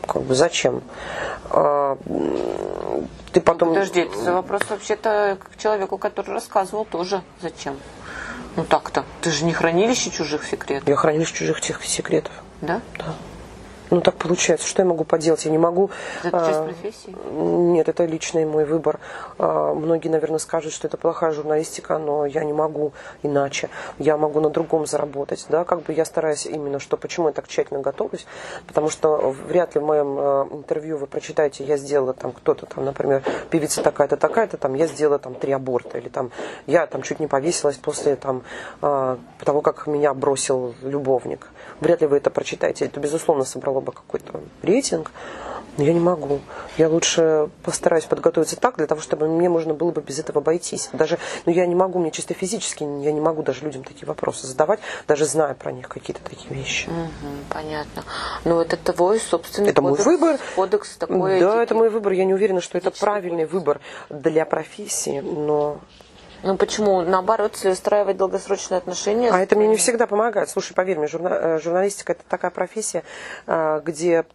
[0.05, 0.56] как бы зачем?
[1.49, 1.97] А,
[3.31, 3.69] ты потом...
[3.69, 7.21] Подожди, это вопрос вообще-то к человеку, который рассказывал тоже.
[7.41, 7.77] Зачем?
[8.55, 9.05] Ну так-то.
[9.21, 10.87] Ты же не хранилище чужих секретов.
[10.87, 12.31] Я хранилище чужих секретов.
[12.61, 12.81] Да?
[12.97, 13.13] Да.
[13.89, 14.67] Ну, так получается.
[14.67, 15.45] Что я могу поделать?
[15.45, 15.89] Я не могу...
[16.23, 17.15] Это часть а, профессии?
[17.31, 18.99] Нет, это личный мой выбор.
[19.37, 23.69] А, многие, наверное, скажут, что это плохая журналистика, но я не могу иначе.
[23.97, 25.45] Я могу на другом заработать.
[25.49, 25.63] Да?
[25.63, 28.25] Как бы я стараюсь именно, что почему я так тщательно готовлюсь,
[28.67, 32.83] потому что вряд ли в моем а, интервью вы прочитаете, я сделала там кто-то там,
[32.83, 36.31] например, певица такая-то, такая-то, там, я сделала там три аборта, или там,
[36.65, 38.43] я там чуть не повесилась после там,
[38.79, 41.47] того, как меня бросил любовник.
[41.79, 42.85] Вряд ли вы это прочитаете.
[42.85, 45.11] Это, безусловно, собрало бы какой-то рейтинг.
[45.77, 46.39] Но я не могу.
[46.79, 50.89] Я лучше постараюсь подготовиться так, для того, чтобы мне можно было бы без этого обойтись.
[50.91, 54.47] Даже, ну, я не могу, мне чисто физически, я не могу даже людям такие вопросы
[54.47, 56.89] задавать, даже зная про них какие-то такие вещи.
[56.89, 58.03] Угу, понятно.
[58.43, 60.39] Но это твой собственный это кодекс, мой выбор.
[60.55, 61.63] кодекс такой Да, этики.
[61.63, 62.13] это мой выбор.
[62.13, 65.79] Я не уверена, что это правильный выбор для профессии, но
[66.43, 67.01] Ну почему?
[67.01, 69.31] Наоборот, если устраивать долгосрочные отношения.
[69.31, 70.49] А это мне не всегда помогает.
[70.49, 71.29] Слушай, поверь мне, журна...
[71.31, 73.03] Э, журналистика это такая профессия,
[73.47, 74.25] э, где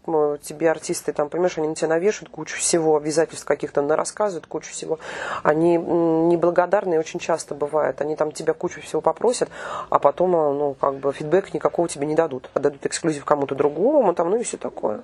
[0.43, 4.73] тебе артисты, там, понимаешь, они на тебя навешивают кучу всего, обязательств каких-то на рассказывают кучу
[4.73, 4.99] всего.
[5.43, 8.01] Они неблагодарные очень часто бывают.
[8.01, 9.49] Они там тебя кучу всего попросят,
[9.89, 12.51] а потом, э, ну, как бы фидбэк никакого тебе не дадут.
[12.55, 15.03] А дадут эксклюзив кому-то другому, там, ну и все такое.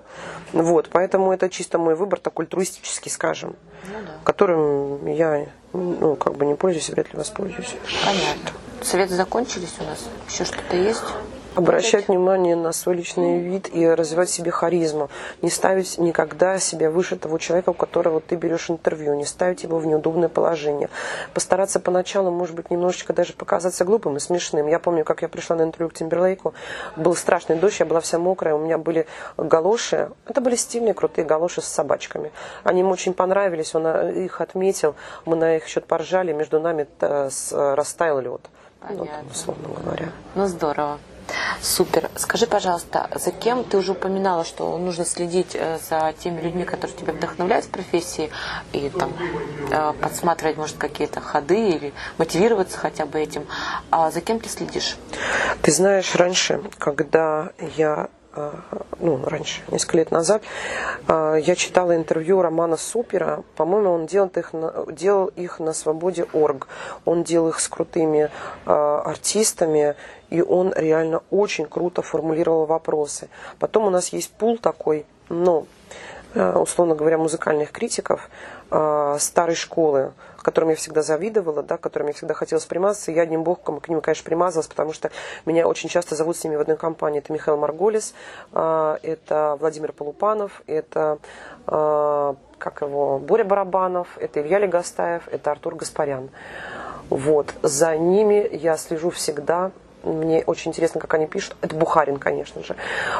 [0.53, 4.12] Вот, поэтому это чисто мой выбор такой альтруистический, скажем, ну, да.
[4.24, 7.74] которым я ну, как бы не пользуюсь, вряд ли воспользуюсь.
[8.04, 8.50] Понятно.
[8.82, 10.04] Советы закончились у нас?
[10.28, 11.02] Еще что-то есть?
[11.59, 15.11] Обращать внимание на свой личный вид и развивать себе харизму.
[15.42, 19.14] Не ставить никогда себя выше того человека, у которого ты берешь интервью.
[19.14, 20.88] Не ставить его в неудобное положение.
[21.34, 24.68] Постараться поначалу, может быть, немножечко даже показаться глупым и смешным.
[24.68, 26.54] Я помню, как я пришла на интервью к Тимберлейку.
[26.94, 28.54] Был страшный дождь, я была вся мокрая.
[28.54, 30.12] У меня были галоши.
[30.26, 32.30] Это были стильные, крутые галоши с собачками.
[32.62, 33.74] Они ему очень понравились.
[33.74, 34.94] Он э, их отметил.
[35.24, 36.32] Мы на их счет поржали.
[36.32, 38.42] Между нами э, растаял лед.
[38.78, 39.06] Понятно.
[39.24, 40.12] Вот, условно говоря.
[40.36, 40.98] Ну, здорово.
[41.60, 42.10] Супер.
[42.16, 46.96] Скажи, пожалуйста, за кем ты уже упоминала, что нужно следить э, за теми людьми, которые
[46.96, 48.30] тебя вдохновляют в профессии,
[48.72, 49.12] и там
[49.70, 53.46] э, подсматривать, может, какие-то ходы или мотивироваться хотя бы этим.
[53.90, 54.96] А за кем ты следишь?
[55.62, 58.52] Ты знаешь, раньше, когда я э,
[59.00, 60.42] ну, раньше, несколько лет назад,
[61.08, 63.44] я читала интервью Романа Супера.
[63.56, 66.68] По-моему, он делал их, на, делал их на свободе орг.
[67.04, 68.30] Он делал их с крутыми
[68.64, 69.96] артистами
[70.30, 73.28] и он реально очень круто формулировал вопросы.
[73.58, 75.66] Потом у нас есть пул такой, ну,
[76.34, 78.28] э, условно говоря, музыкальных критиков
[78.70, 80.12] э, старой школы,
[80.42, 83.10] которым я всегда завидовала, да, которым я всегда хотела примазаться.
[83.10, 85.10] Я одним боком к ним, конечно, примазалась, потому что
[85.46, 87.18] меня очень часто зовут с ними в одной компании.
[87.18, 88.14] Это Михаил Марголис,
[88.52, 91.18] э, это Владимир Полупанов, это
[92.58, 96.30] как его, Боря Барабанов, это Илья Легостаев, это Артур Гаспарян.
[97.10, 97.52] Вот.
[97.62, 99.70] За ними я слежу всегда,
[100.03, 101.57] мне очень интересно, как они пишут.
[101.61, 102.76] Это Бухарин, конечно же.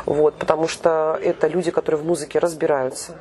[0.07, 3.17] Вот, потому что это люди, которые в музыке разбираются.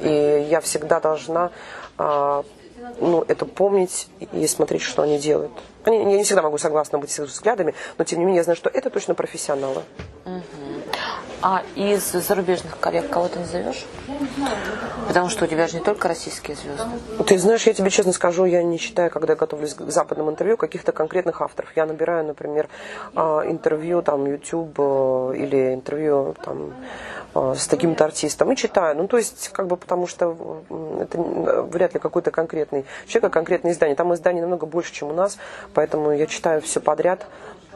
[0.00, 1.50] И я всегда должна
[1.98, 2.44] а,
[3.00, 5.52] ну, это помнить и смотреть, что они делают.
[5.84, 8.44] Они, я не всегда могу согласна быть с их взглядами, но тем не менее я
[8.44, 9.82] знаю, что это точно профессионалы.
[10.24, 10.73] Угу.
[11.46, 13.84] А из зарубежных коллег кого ты назовешь?
[15.06, 16.84] Потому что у тебя же не только российские звезды.
[17.22, 20.92] Ты знаешь, я тебе честно скажу, я не читаю, когда готовлюсь к западным интервью, каких-то
[20.92, 21.68] конкретных авторов.
[21.76, 22.70] Я набираю, например,
[23.14, 26.72] а, интервью там YouTube э, или интервью там
[27.34, 28.96] э, с таким-то артистом и читаю.
[28.96, 30.62] Ну, то есть, как бы, потому что
[30.98, 33.96] это вряд ли какой-то конкретный человек, а конкретное издание.
[33.96, 35.36] Там изданий намного больше, чем у нас,
[35.74, 37.26] поэтому я читаю все подряд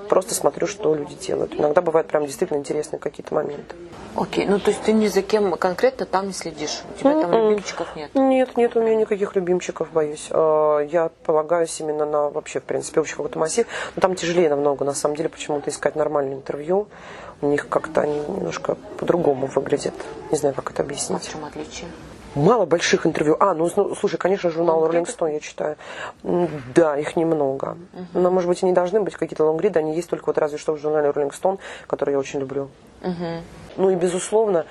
[0.09, 1.55] просто смотрю, что люди делают.
[1.55, 3.77] Иногда бывают прям действительно интересные какие-то моменты.
[4.17, 6.83] Окей, ну то есть ты ни за кем конкретно там не следишь?
[6.95, 7.21] У тебя mm-hmm.
[7.21, 8.15] там любимчиков нет?
[8.15, 10.29] Нет, нет, у меня никаких любимчиков, боюсь.
[10.31, 13.67] А, я полагаюсь именно на вообще, в принципе, общий какой-то массив.
[13.95, 16.89] Но там тяжелее намного, на самом деле, почему-то искать нормальное интервью.
[17.41, 19.95] У них как-то они немножко по-другому выглядят.
[20.33, 21.21] Не знаю, как это объяснить.
[21.25, 21.87] А в чем отличие?
[22.35, 23.37] Мало больших интервью.
[23.41, 25.77] А, ну, слушай, конечно, журнал Rolling Stone я читаю.
[26.75, 27.77] Да, их немного.
[27.93, 28.07] Uh-huh.
[28.15, 30.75] Но, может быть, и не должны быть какие-то лонгриды, они есть только вот разве что
[30.75, 32.69] в журнале Rolling Stone, который я очень люблю.
[33.01, 33.41] Uh-huh.
[33.79, 34.67] Ну и, безусловно,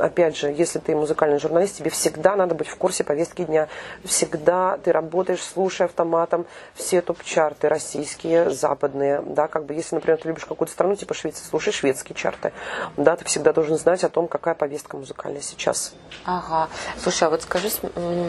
[0.00, 3.68] опять же, если ты музыкальный журналист, тебе всегда надо быть в курсе повестки дня.
[4.04, 9.22] Всегда ты работаешь, слушая автоматом все топ-чарты российские, западные.
[9.22, 12.52] Да, как бы, если, например, ты любишь какую-то страну, типа Швеции, слушай шведские чарты.
[12.98, 15.94] Да, ты всегда должен знать о том, какая повестка музыкальная сейчас.
[16.26, 16.68] Ага.
[16.98, 17.70] Слушай, а вот скажи,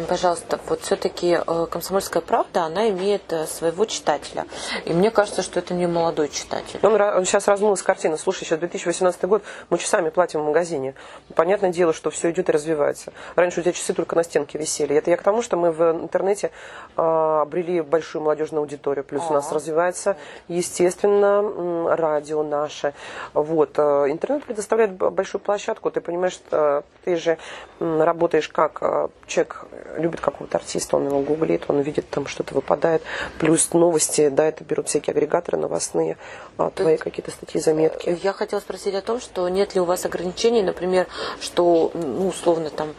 [0.07, 4.45] пожалуйста, вот все-таки э, «Комсомольская правда», она имеет э, своего читателя.
[4.85, 6.79] И мне кажется, что это не молодой читатель.
[6.83, 8.15] Он, он сейчас размылась картина.
[8.15, 10.93] Слушай, сейчас 2018 год, мы часами сами платим в магазине.
[11.35, 13.11] Понятное дело, что все идет и развивается.
[13.35, 14.95] Раньше у тебя часы только на стенке висели.
[14.95, 16.51] Это я к тому, что мы в интернете
[16.95, 19.03] э, обрели большую молодежную аудиторию.
[19.03, 19.31] Плюс А-а-а.
[19.31, 20.15] у нас развивается,
[20.47, 22.93] естественно, радио наше.
[23.33, 23.77] Вот.
[23.77, 25.91] Э, интернет предоставляет большую площадку.
[25.91, 27.37] Ты понимаешь, что ты же
[27.79, 29.65] работаешь как э, человек
[29.97, 33.01] любит какого-то артиста, он его гуглит, он видит, там что-то выпадает.
[33.39, 36.17] Плюс новости, да, это берут всякие агрегаторы новостные,
[36.57, 38.17] а, твои какие-то статьи, заметки.
[38.23, 41.07] Я хотела спросить о том, что нет ли у вас вас ограничений, например,
[41.41, 42.93] что, ну, условно, там,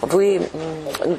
[0.00, 0.42] вы,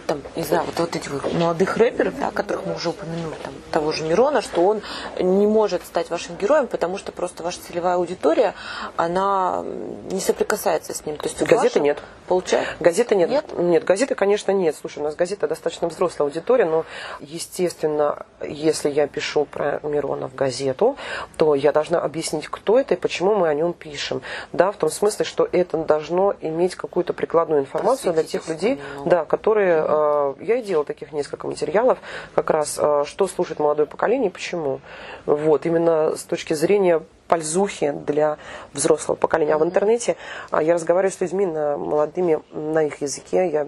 [0.07, 3.91] там, не знаю, вот, вот этих молодых рэперов, да, которых мы уже упомянули, там, того
[3.91, 4.82] же Мирона, что он
[5.19, 8.53] не может стать вашим героем, потому что просто ваша целевая аудитория,
[8.97, 9.63] она
[10.11, 11.17] не соприкасается с ним.
[11.17, 11.99] То есть газеты нет.
[12.27, 12.73] Получается?
[12.79, 13.29] Газеты нет.
[13.29, 13.45] Нет?
[13.57, 14.75] Нет, газеты, конечно, нет.
[14.79, 16.86] Слушай, у нас газета достаточно взрослая аудитория, но,
[17.19, 20.97] естественно, если я пишу про Мирона в газету,
[21.38, 24.21] то я должна объяснить, кто это и почему мы о нем пишем.
[24.53, 29.26] да, в том смысле, что это должно иметь какую-то прикладную информацию для тех людей, да,
[29.26, 31.99] которые, э, я и делала таких несколько материалов,
[32.36, 34.80] как раз, э, что слушает молодое поколение и почему.
[35.26, 37.01] Вот, именно с точки зрения
[37.32, 38.38] пользухи для
[38.73, 39.53] взрослого поколения.
[39.53, 40.17] А в интернете
[40.49, 43.67] а, я разговариваю с людьми на, молодыми на их языке, я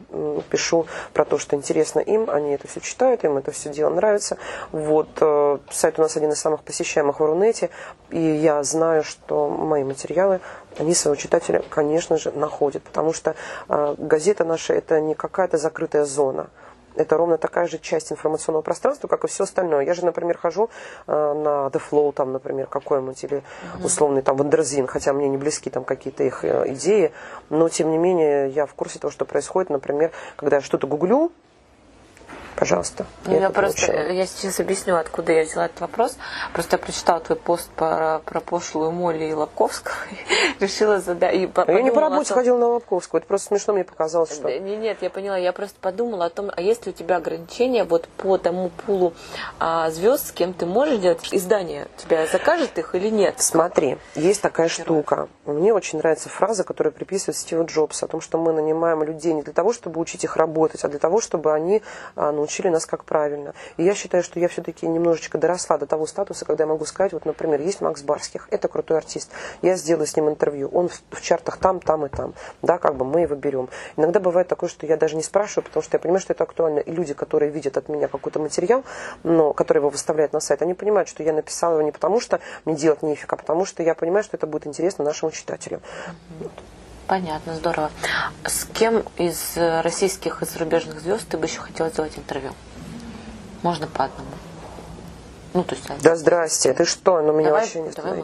[0.49, 4.37] пишу про то, что интересно им, они это все читают, им это все дело нравится.
[4.73, 7.69] Вот, э, сайт у нас один из самых посещаемых в Рунете,
[8.09, 10.41] и я знаю, что мои материалы
[10.77, 13.33] они своего читателя, конечно же, находят, потому что
[13.69, 16.49] э, газета наша это не какая-то закрытая зона
[16.95, 19.85] это ровно такая же часть информационного пространства, как и все остальное.
[19.85, 20.69] Я же, например, хожу
[21.07, 23.43] э, на The Flow, там, например, какой-нибудь, или
[23.83, 27.11] условный там Wonderzine, хотя мне не близки там какие-то их э, идеи,
[27.49, 31.31] но тем не менее я в курсе того, что происходит, например, когда я что-то гуглю,
[32.55, 33.05] Пожалуйста.
[33.25, 34.11] Ну, я, я просто, получила.
[34.11, 36.17] я сейчас объясню, откуда я взяла этот вопрос.
[36.53, 39.95] Просто я прочитала твой пост про, про пошлую Молли и Лобковского.
[40.59, 41.35] решила задать.
[41.35, 42.37] И я не по работе том...
[42.37, 43.19] ходила на Лобковского.
[43.19, 44.47] Это просто смешно мне показалось, что...
[44.47, 45.37] Нет, нет, я поняла.
[45.37, 49.13] Я просто подумала о том, а есть ли у тебя ограничения вот по тому пулу
[49.59, 51.87] а, звезд, с кем ты можешь делать издание?
[51.97, 53.35] Тебя закажет их или нет?
[53.37, 55.27] Смотри, есть такая штука.
[55.45, 59.41] Мне очень нравится фраза, которая приписывает Стива Джобса о том, что мы нанимаем людей не
[59.41, 61.81] для того, чтобы учить их работать, а для того, чтобы они
[62.15, 63.53] ну, научили нас как правильно.
[63.77, 67.13] И я считаю, что я все-таки немножечко доросла до того статуса, когда я могу сказать,
[67.13, 69.31] вот, например, есть Макс Барских, это крутой артист,
[69.61, 72.95] я сделаю с ним интервью, он в, в чартах там, там и там, да, как
[72.95, 73.69] бы мы его берем.
[73.95, 76.79] Иногда бывает такое, что я даже не спрашиваю, потому что я понимаю, что это актуально,
[76.79, 78.83] и люди, которые видят от меня какой-то материал,
[79.23, 82.41] но который его выставляют на сайт, они понимают, что я написала его не потому, что
[82.65, 85.79] мне делать нефиг, а потому что я понимаю, что это будет интересно нашему читателю.
[87.07, 87.91] Понятно, здорово.
[88.45, 92.51] С кем из российских и зарубежных звезд ты бы еще хотела сделать интервью?
[93.61, 94.29] Можно по одному.
[95.53, 97.21] Ну, то есть, да здрасте, ты что?
[97.21, 98.23] Ну, меня давай, вообще не давай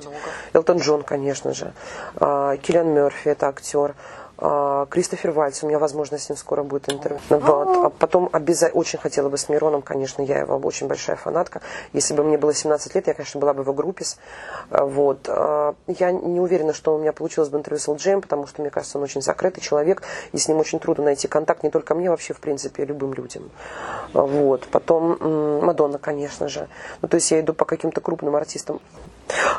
[0.53, 1.73] Элтон Джон, конечно же.
[2.15, 3.95] А, Киллиан Мерфи, это актер.
[4.41, 7.19] А, Кристофер Вальц, у меня, возможно, с ним скоро будет интервью.
[7.29, 7.85] Вот.
[7.85, 11.61] А потом обязательно, очень хотела бы с Мироном, конечно, я его очень большая фанатка.
[11.93, 14.05] Если бы мне было 17 лет, я, конечно, была бы в группе.
[14.69, 15.27] А, вот.
[15.27, 18.71] А, я не уверена, что у меня получилось бы интервью с Элджеем, потому что, мне
[18.71, 22.09] кажется, он очень закрытый человек, и с ним очень трудно найти контакт не только мне,
[22.09, 23.51] вообще, в принципе, любым людям.
[24.13, 24.67] Вот.
[24.71, 26.69] Потом Мадонна, конечно же.
[27.01, 28.79] Ну, то есть я иду по каким-то крупным артистам.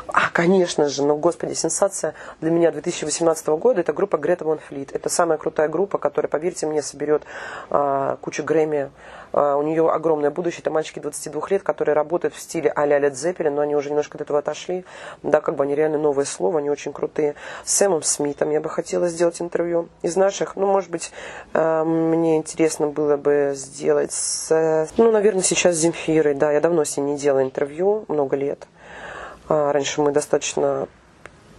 [0.07, 4.93] А, конечно же, ну, господи, сенсация для меня 2018 года это группа Грета Ван Флит.
[4.93, 7.23] Это самая крутая группа, которая, поверьте мне, соберет
[7.69, 8.91] а, кучу Грэмми.
[9.33, 10.61] А, у нее огромное будущее.
[10.61, 14.17] Это мальчики 22 лет, которые работают в стиле а-ля Led Zeppelin, но они уже немножко
[14.17, 14.85] от этого отошли.
[15.23, 17.35] Да, как бы они реально новое слово, они очень крутые.
[17.63, 19.87] С Сэмом Смитом я бы хотела сделать интервью.
[20.01, 21.11] Из наших, ну, может быть,
[21.53, 26.33] а, мне интересно было бы сделать с, ну, наверное, сейчас с Земфирой.
[26.33, 28.67] Да, я давно с ней не делала интервью, много лет.
[29.51, 30.87] А, раньше мы достаточно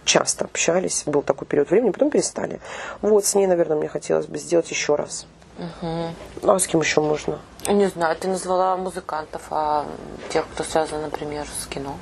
[0.03, 2.59] часто общались, был такой период времени, потом перестали.
[3.03, 5.27] Вот, с ней, наверное, мне хотелось бы сделать еще раз.
[5.59, 6.49] Угу.
[6.49, 7.39] А с кем еще можно?
[7.67, 9.85] Не знаю, ты назвала музыкантов, а
[10.29, 11.95] тех, кто связан, например, с кино?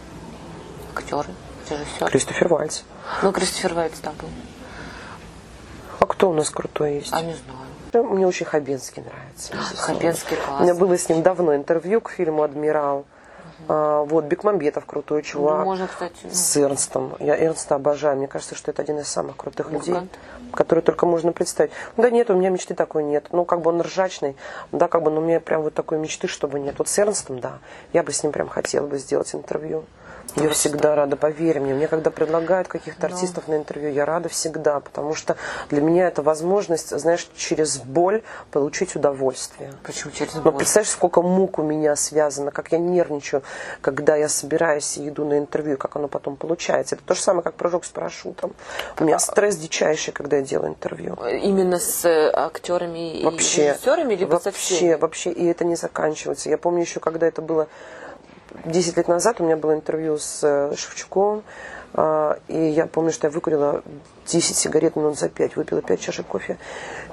[0.96, 1.28] Актеры,
[1.70, 2.10] режиссеры?
[2.10, 2.84] Кристофер Вальц.
[3.22, 4.30] Ну, Кристофер Вальц, да, был.
[6.00, 7.12] А кто у нас крутой есть?
[7.12, 8.06] А не знаю.
[8.06, 9.54] Мне очень Хабенский нравится.
[9.76, 10.62] Хабенский класс.
[10.62, 13.06] У меня было с ним давно интервью к фильму «Адмирал».
[13.74, 15.60] А, вот, Бекмамбетов крутой чувак.
[15.60, 16.28] Ну, можно, кстати.
[16.30, 17.14] С Эрнстом.
[17.20, 18.18] Я Эрнста обожаю.
[18.18, 20.12] Мне кажется, что это один из самых крутых Музыкант.
[20.12, 21.72] людей, которые только можно представить.
[21.96, 23.28] Да нет, у меня мечты такой нет.
[23.32, 24.36] Ну, как бы он ржачный,
[24.74, 26.76] да, как бы, но у меня прям вот такой мечты, чтобы нет.
[26.80, 27.60] Вот с Эрнстом, да,
[27.94, 29.86] я бы с ним прям хотела бы сделать интервью.
[30.36, 31.74] Я всегда рада, поверь мне.
[31.74, 33.14] Мне когда предлагают каких-то ну.
[33.14, 35.36] артистов на интервью, я рада всегда, потому что
[35.70, 38.22] для меня это возможность, знаешь, через боль
[38.52, 39.74] получить удовольствие.
[39.84, 40.44] Почему через боль?
[40.46, 43.44] Ну, представляешь, сколько мук у меня связано, как я нервничаю,
[43.82, 46.96] когда я собираюсь и иду на интервью, как оно потом получается.
[46.96, 48.54] Это то же самое, как прыжок с парашютом.
[49.00, 51.18] У меня стресс дичайший, когда я делаю интервью.
[51.26, 54.32] Именно с э, актерами вообще, и режиссерами, либо?
[54.32, 56.50] Вообще, вообще, и это не заканчивается.
[56.50, 57.68] Я помню еще, когда это было
[58.66, 61.44] 10 лет назад у меня было интервью с э, Шевчуком,
[61.94, 63.84] а, и я помню, что я выкурила
[64.28, 66.58] 10 сигарет минут за 5, выпила 5 чашек кофе.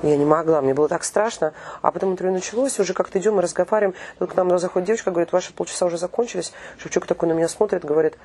[0.03, 1.53] Я не могла, мне было так страшно.
[1.83, 3.95] А потом интервью началось, уже как-то идем, мы разговариваем.
[4.19, 6.53] Тут к нам заходит девочка, говорит, ваши полчаса уже закончились.
[6.79, 8.17] Шевчук такой на меня смотрит, говорит,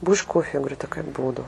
[0.00, 0.50] будешь кофе?
[0.54, 1.44] Я говорю, такая буду.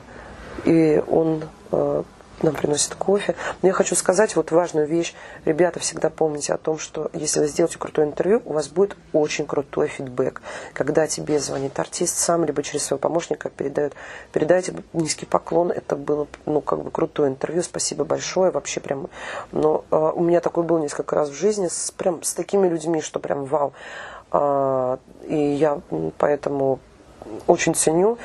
[0.64, 2.02] И он э,
[2.42, 3.34] нам приносят кофе.
[3.62, 5.14] Но я хочу сказать вот важную вещь.
[5.44, 9.46] Ребята, всегда помните о том, что если вы сделаете крутое интервью, у вас будет очень
[9.46, 10.42] крутой фидбэк.
[10.72, 13.94] Когда тебе звонит артист сам, либо через своего помощника передает,
[14.32, 15.70] передайте низкий поклон.
[15.70, 17.62] Это было, ну, как бы крутое интервью.
[17.62, 18.50] Спасибо большое.
[18.50, 19.08] Вообще прям,
[19.52, 23.00] но э, у меня такой был несколько раз в жизни с, прям с такими людьми,
[23.00, 23.72] что прям вау.
[24.32, 25.80] Э, и я
[26.18, 26.80] поэтому
[27.46, 28.18] очень ценю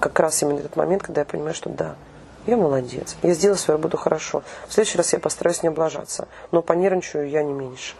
[0.00, 1.96] как раз именно этот момент, когда я понимаю, что да,
[2.48, 3.16] я молодец.
[3.22, 4.42] Я сделала свою работу хорошо.
[4.66, 6.28] В следующий раз я постараюсь не облажаться.
[6.50, 7.94] Но понервничаю я не меньше.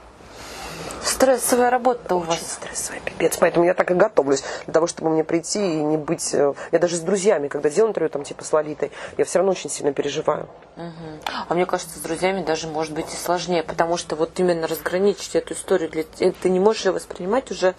[1.03, 2.53] Стрессовая работа у Очень вас.
[2.53, 3.37] стрессовый пипец.
[3.39, 6.33] Поэтому я так и готовлюсь для того, чтобы мне прийти и не быть...
[6.35, 9.53] э, Я даже с друзьями, когда делаю интервью, там, типа, с Лолитой, я все равно
[9.53, 10.49] очень сильно переживаю.
[10.77, 11.21] Мгм.
[11.49, 15.35] А мне кажется, с друзьями даже может быть и сложнее, потому что вот именно разграничить
[15.35, 16.05] эту историю, для...
[16.05, 17.75] ты не можешь ее воспринимать уже,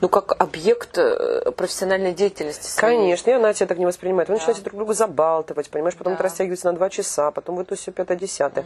[0.00, 2.66] ну, как объект э, профессиональной деятельности.
[2.68, 2.96] своей.
[2.98, 4.28] Конечно, и она тебя так не воспринимает.
[4.28, 6.14] Вы начинаете друг друга забалтывать, понимаешь, потом Да.
[6.16, 8.64] это растягивается на два часа, потом вот это все пятое-десятое.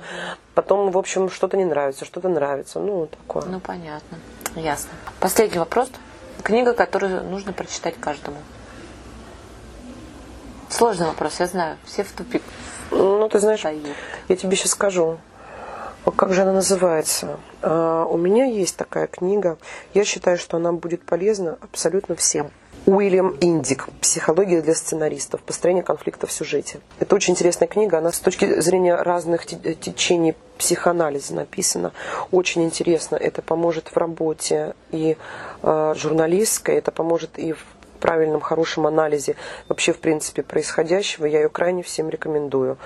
[0.55, 2.81] Потом, в общем, что-то не нравится, что-то нравится.
[2.81, 3.45] Ну, такое.
[3.47, 4.19] Ну, понятно.
[4.55, 4.91] Ясно.
[5.21, 5.91] Последний вопрос.
[6.43, 8.37] Книга, которую нужно прочитать каждому.
[10.69, 11.77] Сложный вопрос, я знаю.
[11.85, 12.43] Все в тупик
[12.91, 13.87] Ну, ты знаешь, встают.
[14.29, 15.19] я тебе сейчас скажу.
[16.17, 17.39] Как же она называется?
[17.63, 19.57] А, у меня есть такая книга.
[19.95, 22.51] Я считаю, что она будет полезна абсолютно всем.
[22.87, 25.41] Уильям Индик «Психология для сценаристов.
[25.41, 26.81] Построение конфликта в сюжете».
[27.01, 27.97] Это очень интересная книга.
[27.97, 31.93] Она с точки зрения разных те- течений психоанализа написана.
[32.31, 33.17] Очень интересно.
[33.17, 35.17] Это поможет в работе и
[35.63, 37.65] э, журналистской, это поможет и в
[38.01, 41.25] правильном, хорошем анализе вообще, в принципе, происходящего.
[41.25, 42.77] Я ее крайне всем рекомендую.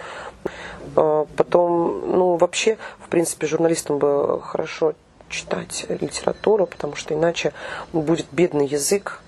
[0.94, 4.94] А, Потом, ну, вообще, в принципе, журналистам бы хорошо
[5.28, 7.52] читать литературу, потому что иначе
[7.92, 9.20] будет бедный язык,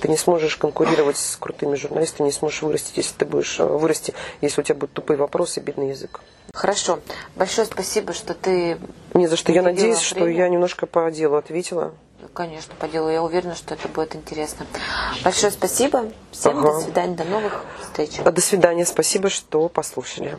[0.00, 4.14] ты не сможешь конкурировать с крутыми журналистами, не сможешь вырастить, если ты будешь э, вырасти,
[4.40, 6.20] если у тебя будут тупые вопросы бедный язык.
[6.54, 7.00] Хорошо.
[7.36, 8.78] Большое спасибо, что ты,
[9.14, 9.52] Не за что.
[9.52, 10.38] Я надеюсь, что время.
[10.38, 11.94] я немножко по делу ответила.
[12.32, 13.08] конечно, по делу.
[13.10, 14.66] Я уверена, что это будет интересно.
[15.24, 16.10] Большое спасибо.
[16.30, 16.72] Всем Ага.
[16.72, 17.14] до свидания.
[17.16, 18.16] До новых встреч.
[18.18, 18.86] До свидания.
[18.86, 20.38] Спасибо, что послушали.